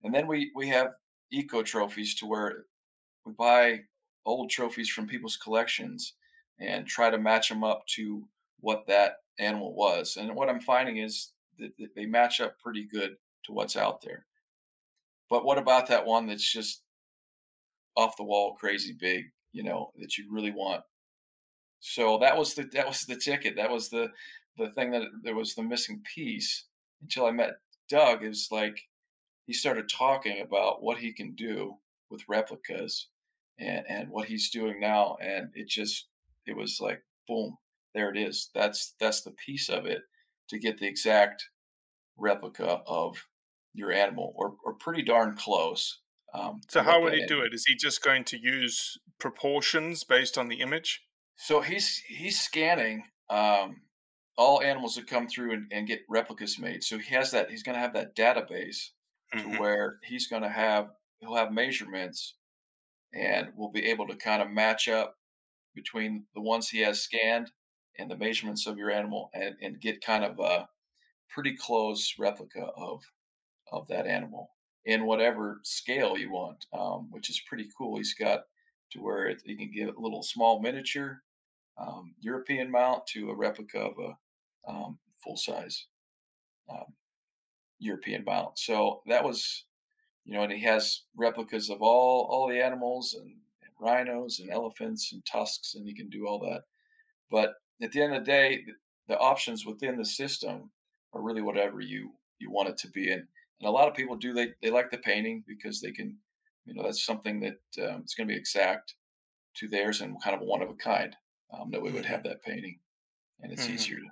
[0.04, 0.94] And then we we have
[1.32, 2.66] eco trophies to where
[3.26, 3.82] we buy
[4.26, 6.14] old trophies from people's collections
[6.60, 8.24] and try to match them up to
[8.60, 10.18] what that animal was.
[10.18, 14.26] And what I'm finding is that they match up pretty good to what's out there.
[15.30, 16.84] But what about that one that's just
[17.96, 20.84] off the wall, crazy big, you know, that you really want?
[21.80, 23.56] So that was the that was the ticket.
[23.58, 24.10] That was the
[24.58, 26.66] the thing that there was the missing piece
[27.02, 27.52] until I met
[27.90, 28.24] Doug.
[28.24, 28.78] Is like
[29.46, 31.76] he started talking about what he can do
[32.10, 33.10] with replicas
[33.60, 36.08] and and what he's doing now, and it just
[36.46, 37.58] it was like boom,
[37.94, 38.50] there it is.
[38.54, 40.02] That's that's the piece of it
[40.50, 41.50] to get the exact
[42.18, 43.26] replica of
[43.74, 46.00] your animal, or or pretty darn close.
[46.34, 47.54] Um, So how would he do it?
[47.54, 51.02] Is he just going to use proportions based on the image?
[51.36, 53.82] So he's he's scanning um,
[54.38, 56.84] all animals that come through and, and get replicas made.
[56.84, 57.50] So he has that.
[57.52, 58.90] He's going to have that database
[59.38, 59.58] to Mhm.
[59.58, 62.38] where he's going to have he'll have measurements,
[63.14, 65.18] and we'll be able to kind of match up
[65.76, 67.52] between the ones he has scanned
[68.00, 70.70] and the measurements of your animal, and and get kind of a
[71.30, 73.04] pretty close replica of
[73.72, 74.50] of that animal
[74.86, 77.98] in whatever scale you want, um, which is pretty cool.
[77.98, 78.46] He's got
[78.92, 81.24] to where it, you can get a little small miniature
[81.78, 84.18] um, European mount to a replica of a
[84.68, 85.88] um, full size
[86.70, 86.96] um,
[87.80, 88.58] European mount.
[88.60, 89.66] So that was,
[90.26, 93.32] you know, and he has replicas of all all the animals and,
[93.64, 96.64] and rhinos and elephants and tusks, and he can do all that.
[97.30, 98.74] But at the end of the day, the,
[99.08, 100.72] the options within the system
[101.14, 103.12] are really whatever you you want it to be.
[103.12, 103.28] And
[103.60, 106.20] and a lot of people do they they like the painting because they can,
[106.66, 108.96] you know, that's something that um, it's going to be exact
[109.56, 111.16] to theirs and kind of one of a kind.
[111.52, 112.82] Um, that we would have that painting,
[113.42, 113.70] and it's Mhm.
[113.70, 114.12] easier to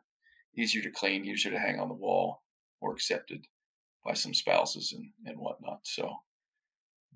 [0.55, 2.43] easier to clean, easier to hang on the wall,
[2.81, 3.47] or accepted
[4.05, 5.85] by some spouses and and whatnot.
[5.87, 6.17] So,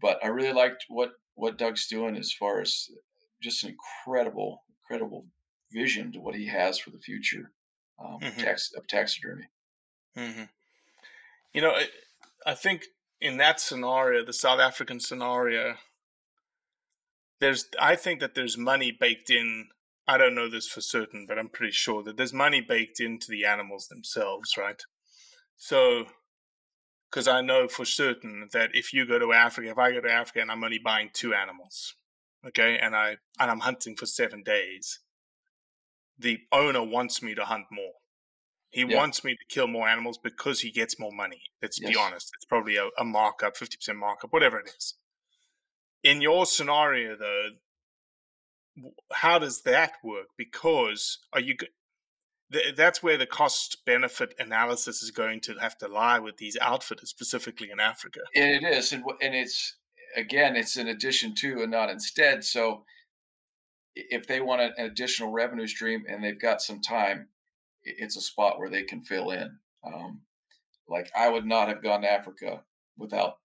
[0.01, 2.89] but I really liked what what Doug's doing as far as
[3.41, 5.27] just an incredible incredible
[5.71, 7.51] vision to what he has for the future
[7.99, 8.38] um, Mhm.
[8.38, 9.49] tax, of taxidermy.
[10.15, 10.45] hmm
[11.53, 11.88] You know, I,
[12.45, 12.86] I think
[13.21, 15.77] in that scenario, the South African scenario,
[17.39, 19.69] there's I think that there's money baked in.
[20.08, 23.28] I don't know this for certain, but I'm pretty sure that there's money baked into
[23.30, 24.82] the animals themselves, right?
[25.58, 26.06] So
[27.10, 30.12] because I know for certain that if you go to Africa, if I go to
[30.12, 31.95] Africa and I'm only buying two animals,
[32.45, 34.99] okay, and I and I'm hunting for seven days,
[36.20, 37.93] the owner wants me to hunt more.
[38.70, 38.97] He Yeah.
[38.97, 41.41] wants me to kill more animals because he gets more money.
[41.62, 42.32] Let's be honest.
[42.36, 44.95] It's probably a, a markup, 50% markup, whatever it is.
[46.03, 47.51] In your scenario, though,
[49.13, 50.28] how does that work?
[50.38, 51.55] Because are you
[52.78, 57.09] that's where the cost benefit analysis is going to have to lie with these outfitters,
[57.09, 58.19] specifically in Africa.
[58.36, 59.78] And it is, and and it's
[60.15, 62.43] again, it's an addition to and not instead.
[62.43, 62.84] So
[63.95, 67.30] if they want an additional revenue stream and they've got some time,
[67.84, 69.57] it's a spot where they can fill in.
[69.86, 70.21] Um,
[70.88, 72.61] like I would not have gone to Africa
[72.97, 73.38] without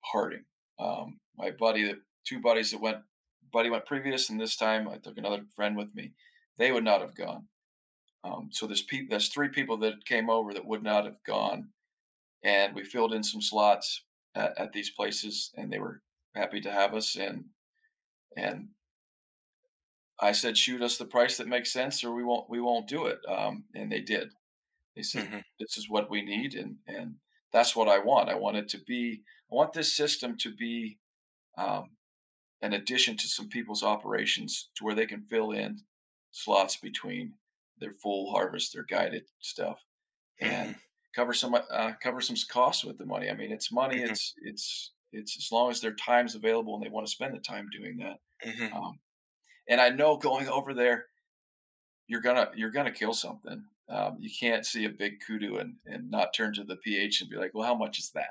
[0.00, 0.44] Harding.
[0.78, 2.98] Um, my buddy, two buddies that went,
[3.56, 6.14] buddy went previous, and this time I took another friend with me.
[6.58, 7.48] They would not have gone.
[8.24, 11.72] Um, so there's pe- there's three people that came over that would not have gone,
[12.44, 14.04] and we filled in some slots
[14.34, 16.02] at, at these places, and they were
[16.34, 17.16] happy to have us.
[17.16, 17.46] And
[18.36, 18.70] and
[20.18, 23.06] I said, shoot us the price that makes sense, or we won't we won't do
[23.06, 23.20] it.
[23.28, 24.32] Um, and they did.
[24.96, 25.44] They said, Mhm.
[25.60, 27.16] this is what we need, and and
[27.52, 28.30] that's what I want.
[28.30, 29.24] I want it to be.
[29.50, 30.98] I want this system to be
[31.58, 31.95] um,
[32.62, 35.80] an addition to some people's operations, to where they can fill in
[36.32, 37.34] slots between
[37.78, 39.80] their full harvest, their guided stuff,
[40.40, 40.76] and
[41.14, 43.30] cover some uh, cover some costs with the money.
[43.30, 44.02] I mean, it's money.
[44.02, 44.02] Mhm.
[44.02, 47.40] It's it's it's as long as their time's available and they want to spend the
[47.40, 48.18] time doing that.
[48.44, 48.76] Mhm.
[48.76, 49.00] Um,
[49.68, 51.08] and I know going over there,
[52.06, 53.64] you're gonna you're gonna kill something.
[53.88, 57.30] Um, you can't see a big kudu and and not turn to the pH and
[57.30, 58.30] be like, well, how much is that?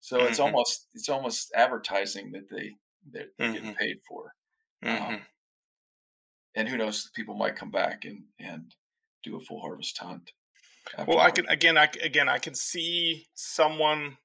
[0.00, 0.40] So it's Mhm.
[0.40, 2.76] almost it's almost advertising that they
[3.10, 3.76] that they're getting Mhm.
[3.78, 4.34] paid for.
[4.82, 5.16] Mhm.
[5.16, 5.26] Um,
[6.54, 8.74] and who knows, people might come back and and
[9.22, 10.32] do a full harvest hunt.
[11.06, 14.18] Well, I can again, I again, I can see someone,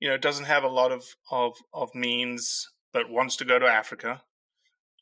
[0.00, 3.66] you know, doesn't have a lot of of of means, but wants to go to
[3.66, 4.22] Africa,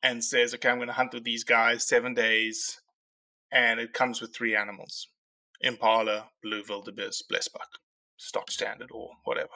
[0.02, 2.80] and says, "Okay, I'm going to hunt with these guys seven days,
[3.52, 5.08] and it comes with three animals:
[5.62, 7.70] impala, blue wildebeest, blesbuck,
[8.18, 9.54] stock standard, or whatever."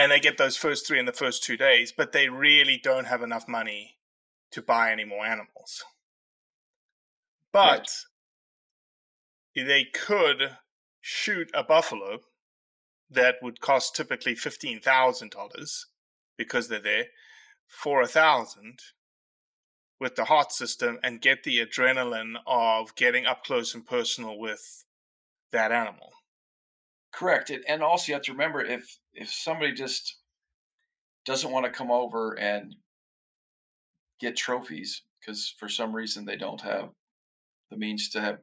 [0.00, 3.04] And they get those first three in the first two days, but they really don't
[3.04, 3.98] have enough money
[4.50, 5.84] to buy any more animals.
[7.52, 8.06] But
[9.54, 10.56] they could
[11.02, 12.20] shoot a buffalo
[13.10, 15.84] that would cost typically fifteen thousand dollars
[16.38, 17.08] because they're there
[17.66, 18.80] for a thousand
[20.00, 24.86] with the HART system and get the adrenaline of getting up close and personal with
[25.52, 26.12] that animal.
[27.12, 27.50] Correct.
[27.50, 30.16] And- And also you have to remember if if somebody just
[31.24, 32.74] doesn't want to come over and
[34.20, 36.90] get trophies because for some reason they don't have
[37.70, 38.38] the means to have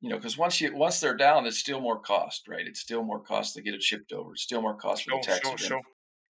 [0.00, 3.02] you know because once you once they're down it's still more cost right it's still
[3.02, 5.40] more cost to get it shipped over it's still more cost for Sure, the tax
[5.42, 5.82] sure, and sure.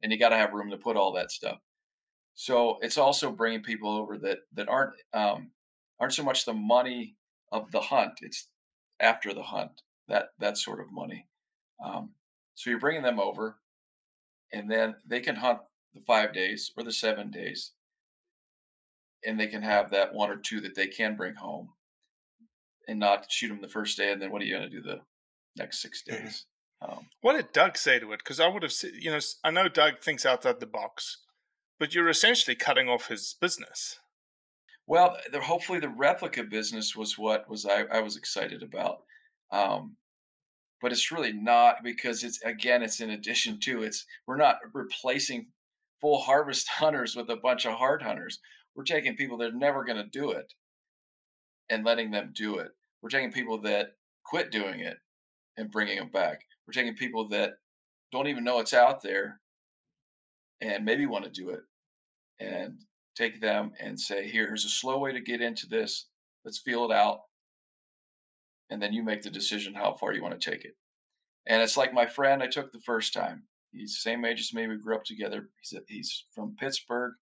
[0.03, 1.59] and you got to have room to put all that stuff
[2.35, 5.51] so it's also bringing people over that that aren't um
[6.01, 7.16] aren't so much the money
[7.53, 8.49] of the hunt it's
[9.01, 11.26] after the hunt that that sort of money
[11.85, 12.11] um,
[12.55, 13.59] so you're bringing them over,
[14.53, 15.61] and then they can hunt
[15.95, 17.72] the five days or the seven days,
[19.24, 21.70] and they can have that one or two that they can bring home,
[22.87, 24.12] and not shoot them the first day.
[24.12, 25.01] And then what are you going to do the
[25.57, 26.07] next six Mhm.
[26.22, 26.47] days?
[26.81, 28.18] Um, What did Doug say to it?
[28.18, 31.18] Because I would have, you know, I know Doug thinks outside the box,
[31.79, 33.99] but you're essentially cutting off his business.
[34.87, 39.05] well, the, hopefully the replica business was what was I, I was excited about.
[39.51, 39.99] Um,
[40.81, 45.47] but it's really not because it's again it's in addition to it's we're not replacing
[46.01, 48.39] full harvest hunters with a bunch of HART hunters.
[48.74, 50.53] We're taking people that are never going to do it
[51.68, 52.68] and letting them do it.
[53.03, 54.99] We're taking people that quit doing it
[55.57, 56.43] and bringing them back.
[56.66, 57.55] We're taking people that
[58.12, 59.41] don't even know it's out there
[60.61, 61.61] and maybe want to do it
[62.41, 62.79] and
[63.16, 66.07] take them and say here's a slow way to get into this.
[66.45, 67.22] Let's feel it out
[68.71, 70.77] and then you make the decision how far you want to take it.
[71.47, 73.45] And it's like my friend I took the first time.
[73.73, 74.66] He's the same age as me.
[74.66, 75.49] We grew up together.
[75.61, 77.14] He's a, he's from Pittsburgh,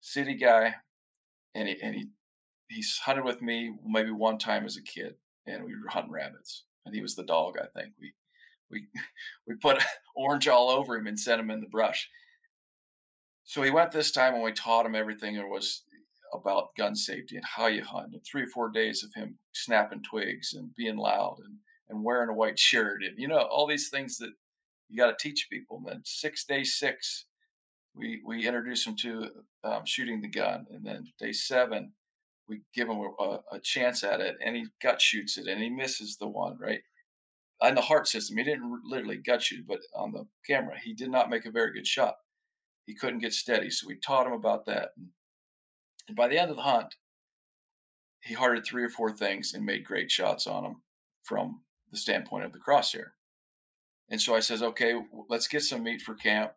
[0.00, 0.74] city guy,
[1.54, 2.08] and he and he
[2.68, 5.14] he's hunted with me maybe one time as a kid,
[5.46, 6.64] and we were hunting rabbits.
[6.86, 7.54] And he was the dog.
[7.58, 8.12] I think we
[8.70, 8.86] we
[9.46, 9.82] we put
[10.16, 12.08] orange all over him and sent him in the brush.
[13.44, 15.84] So he went this time, and we taught him everything there was
[16.34, 18.12] about gun safety and how you hunt.
[18.12, 21.56] And three or four days of him snapping twigs and being loud and,
[21.88, 24.32] and wearing a white shirt and you know all these things that
[24.88, 25.78] you got to teach people.
[25.78, 27.26] And then six day six,
[27.94, 29.28] we we introduce him to
[29.64, 31.92] um, shooting the gun, and then day seven,
[32.48, 35.70] we give him a, a chance at it, and he gut shoots it, and he
[35.70, 36.80] misses the one right.
[37.60, 38.36] on the HART system.
[38.36, 41.72] He didn't literally gut shoot, but on the camera, he did not make a very
[41.72, 42.16] good shot.
[42.86, 44.90] He couldn't get steady, so we taught him about that.
[44.96, 45.08] And
[46.12, 46.94] by the end of the hunt,
[48.22, 50.82] he HARTed three or four things and made great shots on them
[51.22, 53.08] from the standpoint of the crosshair.
[54.10, 54.94] And so I says, okay,
[55.28, 56.52] let's get some meat for camp.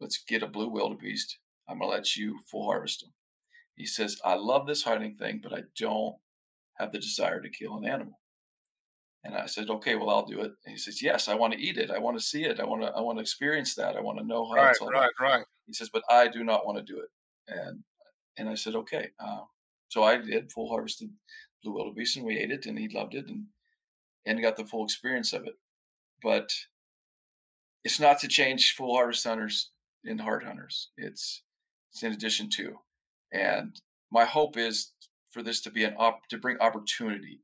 [0.00, 1.38] Let's get a blue wildebeest.
[1.68, 3.12] I'm gonna let you full harvest them.
[3.76, 6.14] He says, I love this hunting thing, but I don't
[6.78, 8.20] have the desire to kill an animal.
[9.24, 10.52] And I said, okay, well, I'll do it.
[10.64, 11.90] And he says, yes, I want to eat it.
[11.90, 12.60] I want to see it.
[12.60, 13.96] I want to, I want to experience that.
[13.96, 15.44] I want to know how right, it's all right, right.
[15.66, 17.08] He says, but I do not want to do it.
[17.48, 17.82] And,
[18.36, 19.10] and I said, okay.
[19.18, 19.42] Uh,
[19.88, 21.10] so I did full harvested
[21.62, 23.44] blue wildebeest and we ate it and he loved it and,
[24.26, 25.54] and got the full experience of it.
[26.22, 26.50] But
[27.84, 29.70] it's not to change full harvest hunters
[30.04, 30.90] into HART hunters.
[30.96, 31.42] It's,
[31.92, 32.78] it's in addition to,
[33.32, 33.80] and
[34.10, 34.92] my hope is
[35.30, 37.40] for this to be an op to bring opportunity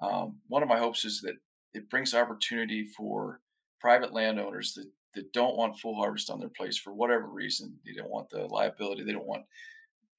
[0.00, 1.36] um, one of my hopes is that
[1.74, 3.40] it brings opportunity for
[3.80, 7.76] private landowners that, that don't want full harvest on their place for whatever reason.
[7.84, 9.04] They don't want the liability.
[9.04, 9.44] They don't want,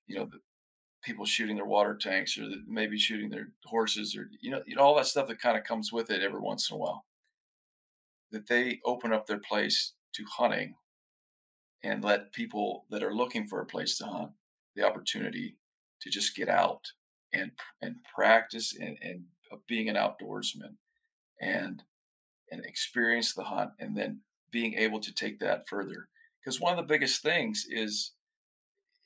[0.10, 0.40] you know, the
[1.04, 4.76] people shooting their water tanks or the, maybe shooting their horses or, you know, you
[4.76, 7.06] know, all that stuff that kind of comes with it every once in a while.
[8.32, 10.76] That they open up their place to hunting
[11.84, 14.32] and let people that are looking for a place to hunt
[14.76, 15.56] the opportunity
[16.02, 16.82] to just get out
[17.34, 17.52] and
[17.82, 20.76] and practice and, and uh, being an outdoorsman
[21.42, 21.84] and
[22.52, 24.20] and experience the hunt and then
[24.52, 28.14] being able to take that further because one of the biggest things is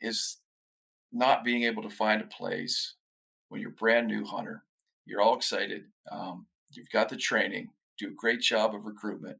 [0.02, 0.38] is
[1.14, 2.96] not being able to find a place
[3.50, 4.64] when you're brand new hunter
[5.06, 9.38] you're all excited um, you've got the training do a great job of recruitment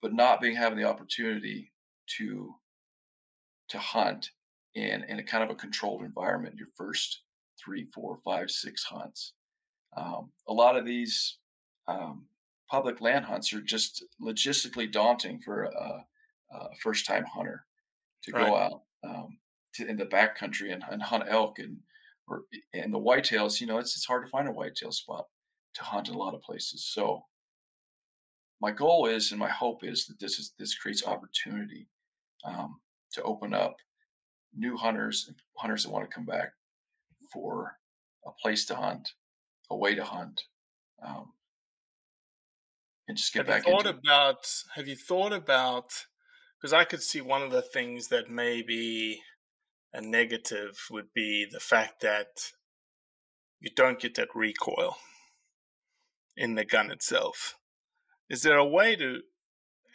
[0.00, 1.72] but not being having the opportunity
[2.06, 2.54] to
[3.68, 4.30] to hunt
[4.74, 7.22] in in a kind of a controlled environment your first
[7.62, 9.32] three four five six hunts
[9.96, 11.38] um, a lot of these
[11.88, 12.24] um,
[12.70, 16.04] public land hunts are just logistically daunting for a,
[16.52, 17.64] a first time hunter
[18.22, 18.46] to right.
[18.46, 19.38] go out um,
[19.74, 21.78] to, in the backcountry and, and hunt elk and
[22.26, 23.60] or and the whitetails.
[23.60, 25.26] You know, it's it's hard to find a whitetail spot
[25.74, 26.84] to hunt in a lot of places.
[26.84, 27.24] So
[28.60, 31.88] my goal is and my hope is that this is this creates opportunity
[32.44, 32.80] um,
[33.12, 33.76] to open up
[34.56, 36.52] new hunters and hunters that want to come back
[37.32, 37.76] for
[38.26, 39.10] a place to hunt
[39.70, 40.42] a way to hunt
[41.04, 41.32] um,
[43.08, 44.46] and just get have back you thought about
[44.76, 46.06] have you thought about
[46.58, 49.20] because i could see one of the things that may be
[49.94, 52.52] a negative would be the fact that
[53.60, 54.96] you don't get that recoil
[56.36, 57.56] in the gun itself
[58.28, 59.20] is there a way to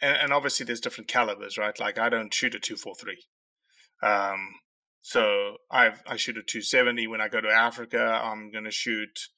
[0.02, 3.18] and, and obviously there's different calibers right like i don't shoot a 243
[4.02, 4.54] um,
[5.02, 8.18] so I've, I shoot a 270 when I go to Africa.
[8.22, 9.28] I'm going to shoot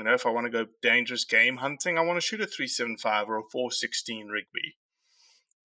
[0.00, 2.46] you know, if I want to go dangerous game hunting, I want to shoot a
[2.46, 4.76] 375 or a 416 Rigby.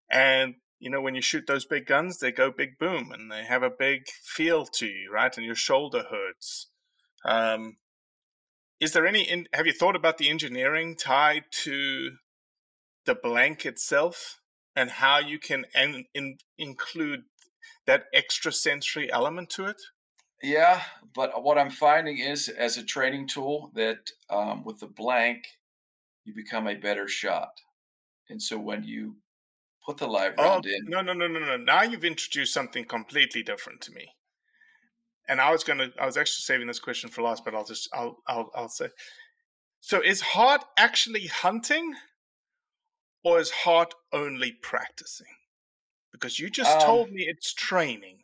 [0.08, 3.44] And, you know, when you shoot those big guns, they go big boom and they
[3.44, 5.36] have a big feel to you, right?
[5.36, 6.68] And your shoulder hurts.
[7.24, 7.76] Um,
[8.80, 12.12] is there any, in, have you thought about the engineering tied to
[13.04, 14.40] the blank itself
[14.74, 17.24] and how you can en- in, include
[17.86, 19.76] that extra sensory element to it?
[20.42, 20.80] Yeah,
[21.14, 25.44] but what I'm finding is as a training tool that um, with the blank,
[26.24, 27.60] you become a better shot.
[28.30, 29.16] And so when you
[29.84, 31.56] put the live oh, round in, no, no, no, no, no.
[31.56, 34.08] Now you've introduced something completely different to me.
[35.28, 37.88] And I was gonna, I was actually saving this question for last, but I'll just,
[37.92, 38.88] I'll, I'll, I'll say.
[39.80, 41.94] So is HART actually hunting,
[43.24, 45.26] or is HART only practicing?
[46.12, 48.18] Because you just um, told me it's training.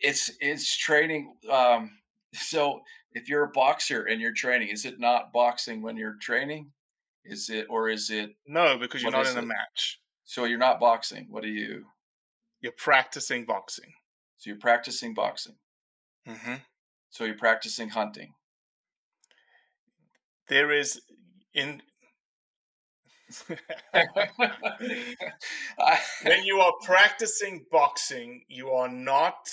[0.00, 1.34] it's it's training.
[1.50, 1.90] Um,
[2.32, 2.80] so
[3.12, 6.70] if you're a boxer and you're training, is it not boxing when you're training?
[7.24, 8.78] Is it or is it no?
[8.78, 10.00] Because you're not in a match.
[10.24, 11.26] So you're not boxing.
[11.28, 11.84] What are you?
[12.60, 13.92] You're practicing boxing.
[14.38, 15.56] So you're practicing boxing.
[16.28, 16.54] Mm-hmm.
[17.10, 18.34] So you're practicing hunting.
[20.48, 21.00] There is
[21.54, 21.82] in
[26.22, 29.48] when you are practicing boxing, you are not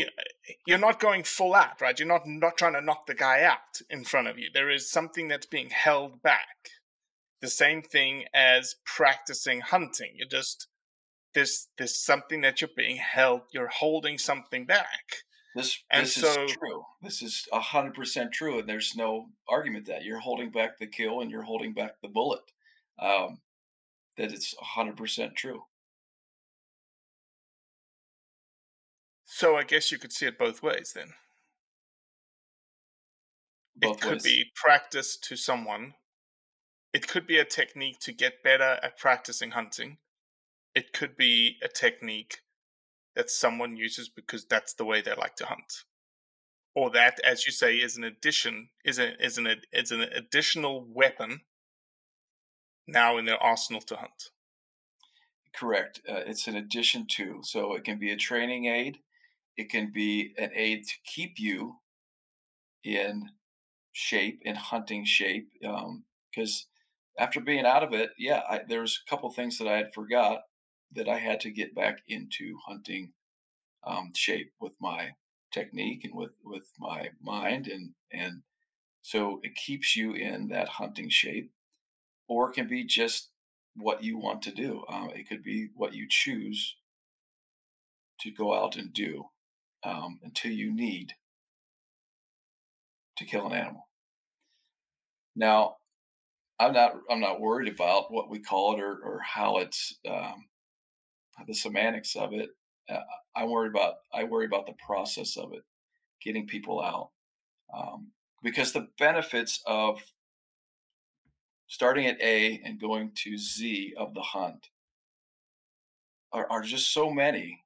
[0.00, 1.98] you, you're not going full out, right?
[1.98, 4.48] You're not not trying to knock the guy out in front of you.
[4.52, 6.70] There is something that's being held back.
[7.40, 10.12] The same thing as practicing hunting.
[10.14, 10.66] You're just
[11.34, 13.42] there's there's something that you're being held.
[13.52, 15.24] You're holding something back.
[15.54, 16.84] This and this so, is true.
[17.02, 21.20] This is hundred percent true, and there's no argument that you're holding back the kill
[21.20, 22.42] and you're holding back the bullet.
[22.98, 23.40] Um,
[24.16, 25.62] that it's hundred percent true.
[29.40, 31.14] So I guess you could see it both ways then.
[33.74, 34.22] both it could ways.
[34.22, 35.94] be practice to someone.
[36.92, 39.96] It could be a technique to get better at practicing hunting.
[40.74, 42.42] It could be a technique
[43.16, 45.84] that someone uses because that's the way they like to hunt.
[46.74, 50.84] Or that, as you say, is an addition, is a is an is an additional
[50.86, 51.40] weapon
[52.86, 54.32] now in their arsenal to hunt.
[55.54, 56.02] Correct.
[56.06, 57.40] Uh, it's an addition to.
[57.42, 58.98] So it can be a training aid.
[59.56, 61.76] It can be an aid to keep you
[62.82, 63.30] in
[63.92, 65.50] shape, in hunting shape.
[65.60, 66.66] Because
[67.18, 70.42] after being out of it, yeah, I, there's a couple things that I had forgot
[70.92, 73.12] that I had to get back into hunting
[73.84, 75.10] um, shape with my
[75.52, 78.42] technique and with with my mind and and
[79.02, 81.50] so it keeps you in that hunting shape
[82.28, 83.30] or it can be just
[83.74, 86.76] what you want to do um, it could be what you choose
[88.20, 89.24] to go out and do
[89.84, 91.14] um, until you need
[93.16, 93.88] to kill an animal.
[95.36, 95.76] Now
[96.60, 100.44] i'm not i'm not worried about what we call it or, or how it's um,
[101.46, 102.50] the semantics of it.
[102.88, 103.00] Uh,
[103.34, 105.62] I worry about I worry about the process of it,
[106.22, 107.10] getting people out,
[107.74, 108.08] um,
[108.42, 110.00] because the benefits of
[111.68, 114.68] starting at A and going to Z of the hunt
[116.32, 117.62] are, are just so many,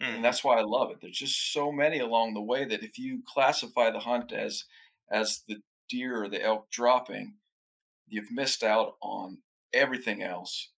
[0.00, 0.14] Mm-hmm.
[0.16, 1.00] and that's why I love it.
[1.00, 4.64] There's just so many along the way that if you classify the hunt as
[5.10, 7.38] as the deer or the elk dropping,
[8.08, 9.42] you've missed out on
[9.74, 10.72] everything else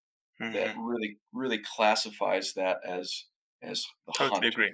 [0.53, 0.77] that Mhm.
[0.77, 3.27] really really classifies that as
[3.63, 4.73] as the Totally hunt agree.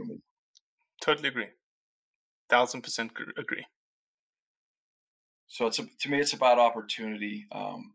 [1.00, 1.52] Totally agree.
[2.48, 3.66] Thousand percent agree.
[5.48, 7.94] So it's a, to me, it's about opportunity um,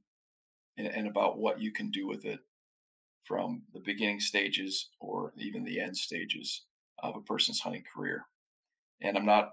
[0.78, 2.42] and, and about what you can do with it
[3.32, 6.64] from the beginning stages or even the end stages
[7.02, 8.26] of a person's hunting career.
[9.02, 9.52] And I'm not,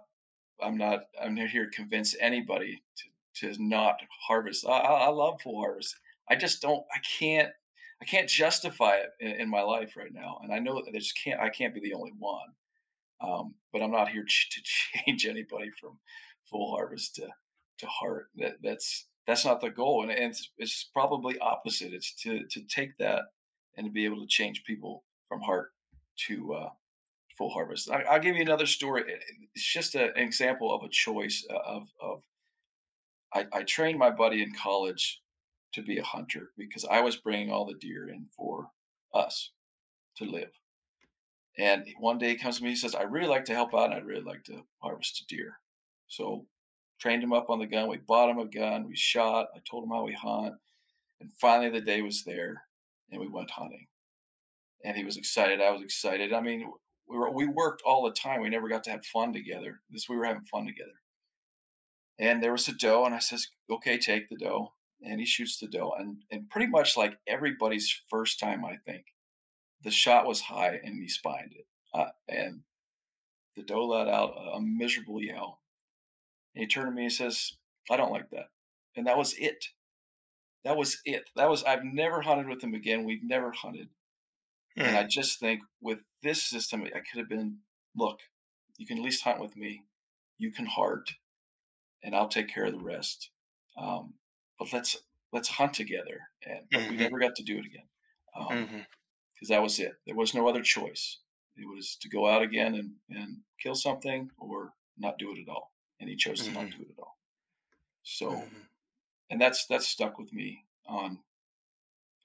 [0.61, 2.83] I'm not, I'm not here to convince anybody
[3.37, 4.67] to, to not harvest.
[4.67, 5.95] I, I love full harvest.
[6.29, 7.51] I just don't, I can't,
[8.03, 10.41] I can't justify it in, in my life right now.
[10.43, 12.49] And I know that I just can't, I can't be the only one.
[13.21, 14.61] Um, but I'm not here ch- to
[15.05, 16.01] change anybody from
[16.51, 17.29] full harvest to,
[17.79, 18.27] to HART.
[18.39, 21.93] That that's that's not the goal, and, and it's, it's probably opposite.
[21.93, 23.23] It's to to take that
[23.79, 25.71] and to be able to change people from HART
[26.27, 26.69] to uh,
[27.39, 27.91] full harvest.
[27.91, 29.05] I, I'll give you another story.
[29.55, 32.23] It's just a, an example of a choice uh, of of.
[33.33, 35.21] I, I trained my buddy in college
[35.75, 38.71] to be a hunter because I was bringing all the deer in for
[39.15, 39.53] us
[40.17, 40.51] to live.
[41.59, 43.87] And one day he comes to me, he says, I really like to help out
[43.87, 45.59] and I'd really like to harvest a deer.
[46.07, 46.47] So
[46.99, 47.89] trained him up on the gun.
[47.89, 48.89] We bought him a gun.
[48.89, 49.49] We shot.
[49.55, 50.55] I told him how we hunt.
[51.21, 52.63] And finally the day was there
[53.11, 53.87] and we went hunting.
[54.85, 55.61] And he was excited.
[55.61, 56.33] I was excited.
[56.33, 56.71] I mean,
[57.09, 58.41] we were we worked all the time.
[58.43, 59.81] We never got to have fun together.
[59.91, 60.93] This we were having fun together.
[62.19, 64.73] And there was a doe, and I says, Okay, take the doe.
[65.03, 65.95] And he shoots the doe.
[65.99, 69.05] And and pretty much like everybody's first time, I think,
[69.83, 71.67] the shot was high and he spined it.
[71.95, 72.61] Uh, and
[73.57, 75.61] the doe let out a, miserable yell.
[76.55, 77.53] And he turned to me and says,
[77.91, 78.47] I don't like that.
[78.97, 79.65] And that was it.
[80.65, 81.31] That was it.
[81.37, 83.05] That was, I've never hunted with him again.
[83.05, 83.89] We've never hunted.
[84.77, 87.59] And I just think with this system, I could have been,
[87.97, 88.21] look,
[88.77, 89.83] you can at least hunt with me.
[90.39, 91.11] You can HART,
[92.05, 93.31] and I'll take care of the rest.
[93.77, 94.15] Um,
[94.59, 94.97] but let's
[95.33, 96.21] let's hunt together.
[96.47, 97.89] And but we never got to do it again.
[98.37, 98.87] Um, Mhm.
[99.35, 99.95] because that was it.
[100.07, 101.19] There was no other choice.
[101.57, 105.49] It was to go out again and, and kill something or not do it at
[105.49, 105.73] all.
[106.01, 106.77] And he chose to not Mhm.
[106.77, 107.19] do it at all.
[108.05, 108.69] So, Mhm.
[109.31, 111.19] And that's that's stuck with me on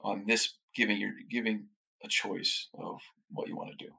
[0.01, 1.67] on this giving your giving
[2.03, 2.99] a choice of
[3.29, 3.91] what you want to do.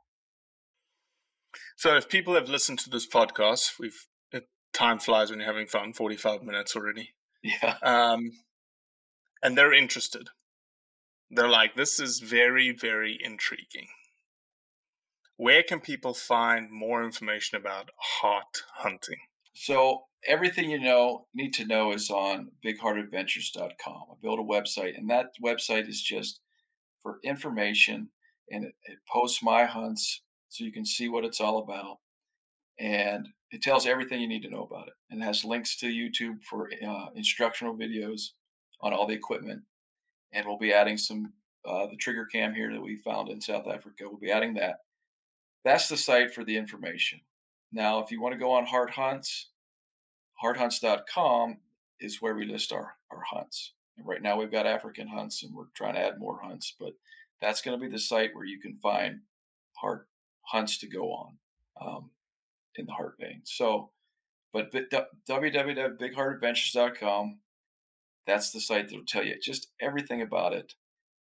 [1.76, 4.06] So, if people have listened to this podcast, we've
[4.72, 5.92] time flies when you're having fun.
[5.92, 7.76] Forty-five minutes already, Yeah.
[7.82, 8.32] um,
[9.42, 10.28] and they're interested.
[11.30, 13.88] They're like, "This is very, very intriguing."
[15.36, 19.18] Where can people find more information about HART hunting?
[19.54, 24.02] So everything you know need to know is on bigheartadventures.com.
[24.10, 26.40] I built a website, and that website is just
[27.02, 28.08] for information,
[28.50, 31.98] and it, it posts my hunts so you can see what it's all about,
[32.78, 35.86] and it tells everything you need to know about it, and it has links to
[35.86, 38.30] YouTube for uh, instructional videos
[38.80, 39.62] on all the equipment,
[40.32, 41.32] and we'll be adding some
[41.66, 44.04] uh, the trigger cam here that we found in South Africa.
[44.04, 44.76] We'll be adding that.
[45.64, 47.20] That's the site for the information.
[47.72, 49.48] Now, if you want to go on HART Hunts,
[50.42, 51.58] hardhunts.com
[52.00, 53.72] is where we list our, our hunts.
[53.96, 56.92] And right now we've got African hunts and we're trying to add more hunts, but
[57.40, 59.20] that's going to be the site where you can find
[59.74, 60.08] HART
[60.42, 61.36] hunts to go on
[61.80, 62.10] um,
[62.76, 63.42] in the HART vein.
[63.44, 63.90] So
[64.54, 67.38] but www.bigheartadventures.com,
[68.24, 70.74] that's the site that'll tell you just everything about it.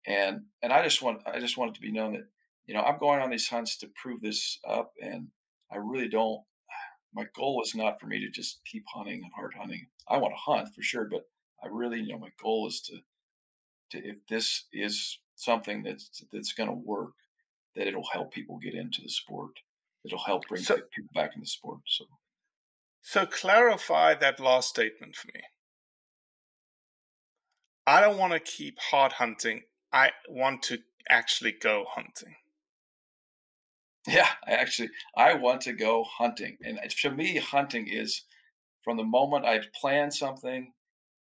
[0.06, 2.28] And and I just want I just want it to be known that
[2.66, 5.30] you know I'm going on these hunts to prove this up, and
[5.72, 6.42] I really don't.
[7.14, 9.88] My goal is not for me to just keep hunting and HART hunting.
[10.08, 11.28] I want to hunt for sure, but
[11.64, 13.00] I really, you know, my goal is to
[13.92, 17.14] to if this is something that's that's going to work,
[17.76, 19.52] that it'll help people get into the sport.
[20.06, 21.82] It'll help bring So- people back in the sport.
[21.88, 22.06] So
[23.02, 25.42] So clarify that last statement for me.
[27.86, 29.64] I don't want to keep HART hunting.
[29.92, 32.36] I want to actually go hunting.
[34.08, 38.24] Yeah, I actually I want to go hunting, and to me, hunting is
[38.84, 40.74] from the moment I plan something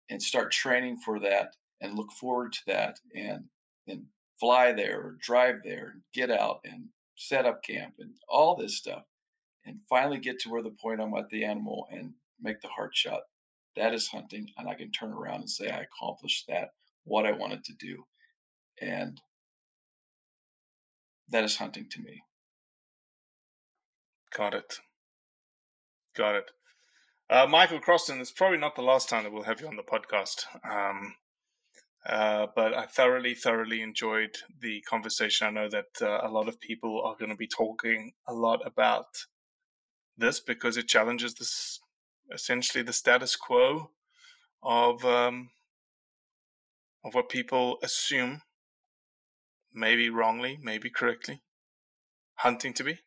[0.10, 3.46] and start training for that, and look forward to that, and
[3.86, 4.08] then
[4.40, 6.86] fly there or drive there, and get out and
[7.16, 9.04] set up camp and all this stuff,
[9.66, 12.96] and finally get to where the point I'm at the animal and make the heart
[12.96, 13.22] shot.
[13.76, 16.70] That is hunting, and I can turn around and say I accomplished that,
[17.04, 18.06] what I wanted to do,
[18.82, 19.20] and
[21.30, 22.24] that is hunting to me.
[24.36, 24.80] Got it.
[26.16, 26.52] Got it.
[27.30, 29.84] Uh, Michael Croston, it's probably not the last time that we'll have you on the
[29.84, 30.46] podcast.
[30.70, 31.16] Um,
[32.08, 35.48] uh, but I thoroughly, thoroughly enjoyed the conversation.
[35.48, 38.62] I know that uh, a lot of people are going to be talking a lot
[38.66, 39.06] about
[40.18, 41.80] this because it challenges this
[42.34, 43.92] essentially the status quo
[44.62, 45.50] of um,
[47.06, 48.42] of what people assume,
[49.74, 51.42] maybe wrongly, maybe correctly,
[52.36, 53.00] hunting to be.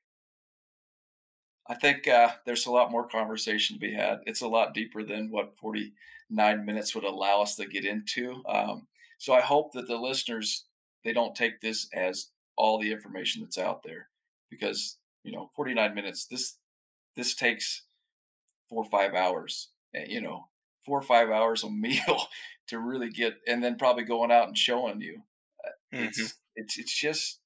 [1.69, 4.21] I think uh, there's a lot more conversation to be had.
[4.27, 8.43] It's a lot deeper than what 49 minutes would allow us to get into.
[8.49, 8.87] Um,
[9.19, 10.67] so I hope that the listeners
[11.05, 14.09] they don't take this as all the information that's out there,
[14.51, 16.59] because you know 49 minutes this
[17.17, 17.85] this takes
[18.69, 19.71] four or five hours.
[19.95, 20.49] eh, You know,
[20.85, 22.29] four or five hours a meal
[22.69, 25.23] to really get, and then probably going out and showing you.
[25.65, 25.71] Uh,
[26.09, 26.19] It's
[26.57, 27.41] it's it's just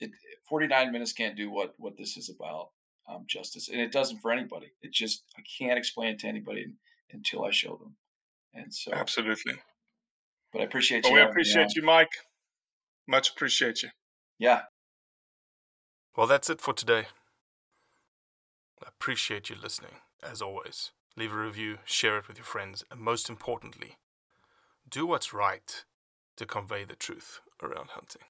[0.00, 0.10] it,
[0.48, 2.70] 49 minutes can't do what what this is about
[3.08, 4.72] um, justice, and it doesn't for anybody.
[4.82, 6.66] It just I can't explain it to anybody
[7.12, 7.96] until I show them.
[8.54, 9.54] And so, Absolutely.
[10.52, 11.18] but I appreciate Well, you.
[11.18, 12.12] we appreciate you, Mike.
[13.06, 13.90] Much appreciate you.
[14.38, 14.62] Yeah,
[16.16, 17.06] Well, that's it for today.
[18.84, 20.90] I appreciate you listening, as always.
[21.16, 23.96] Leave a review, share it with your friends, and most importantly,
[24.88, 25.84] do what's right
[26.36, 28.24] to convey the truth around hunting.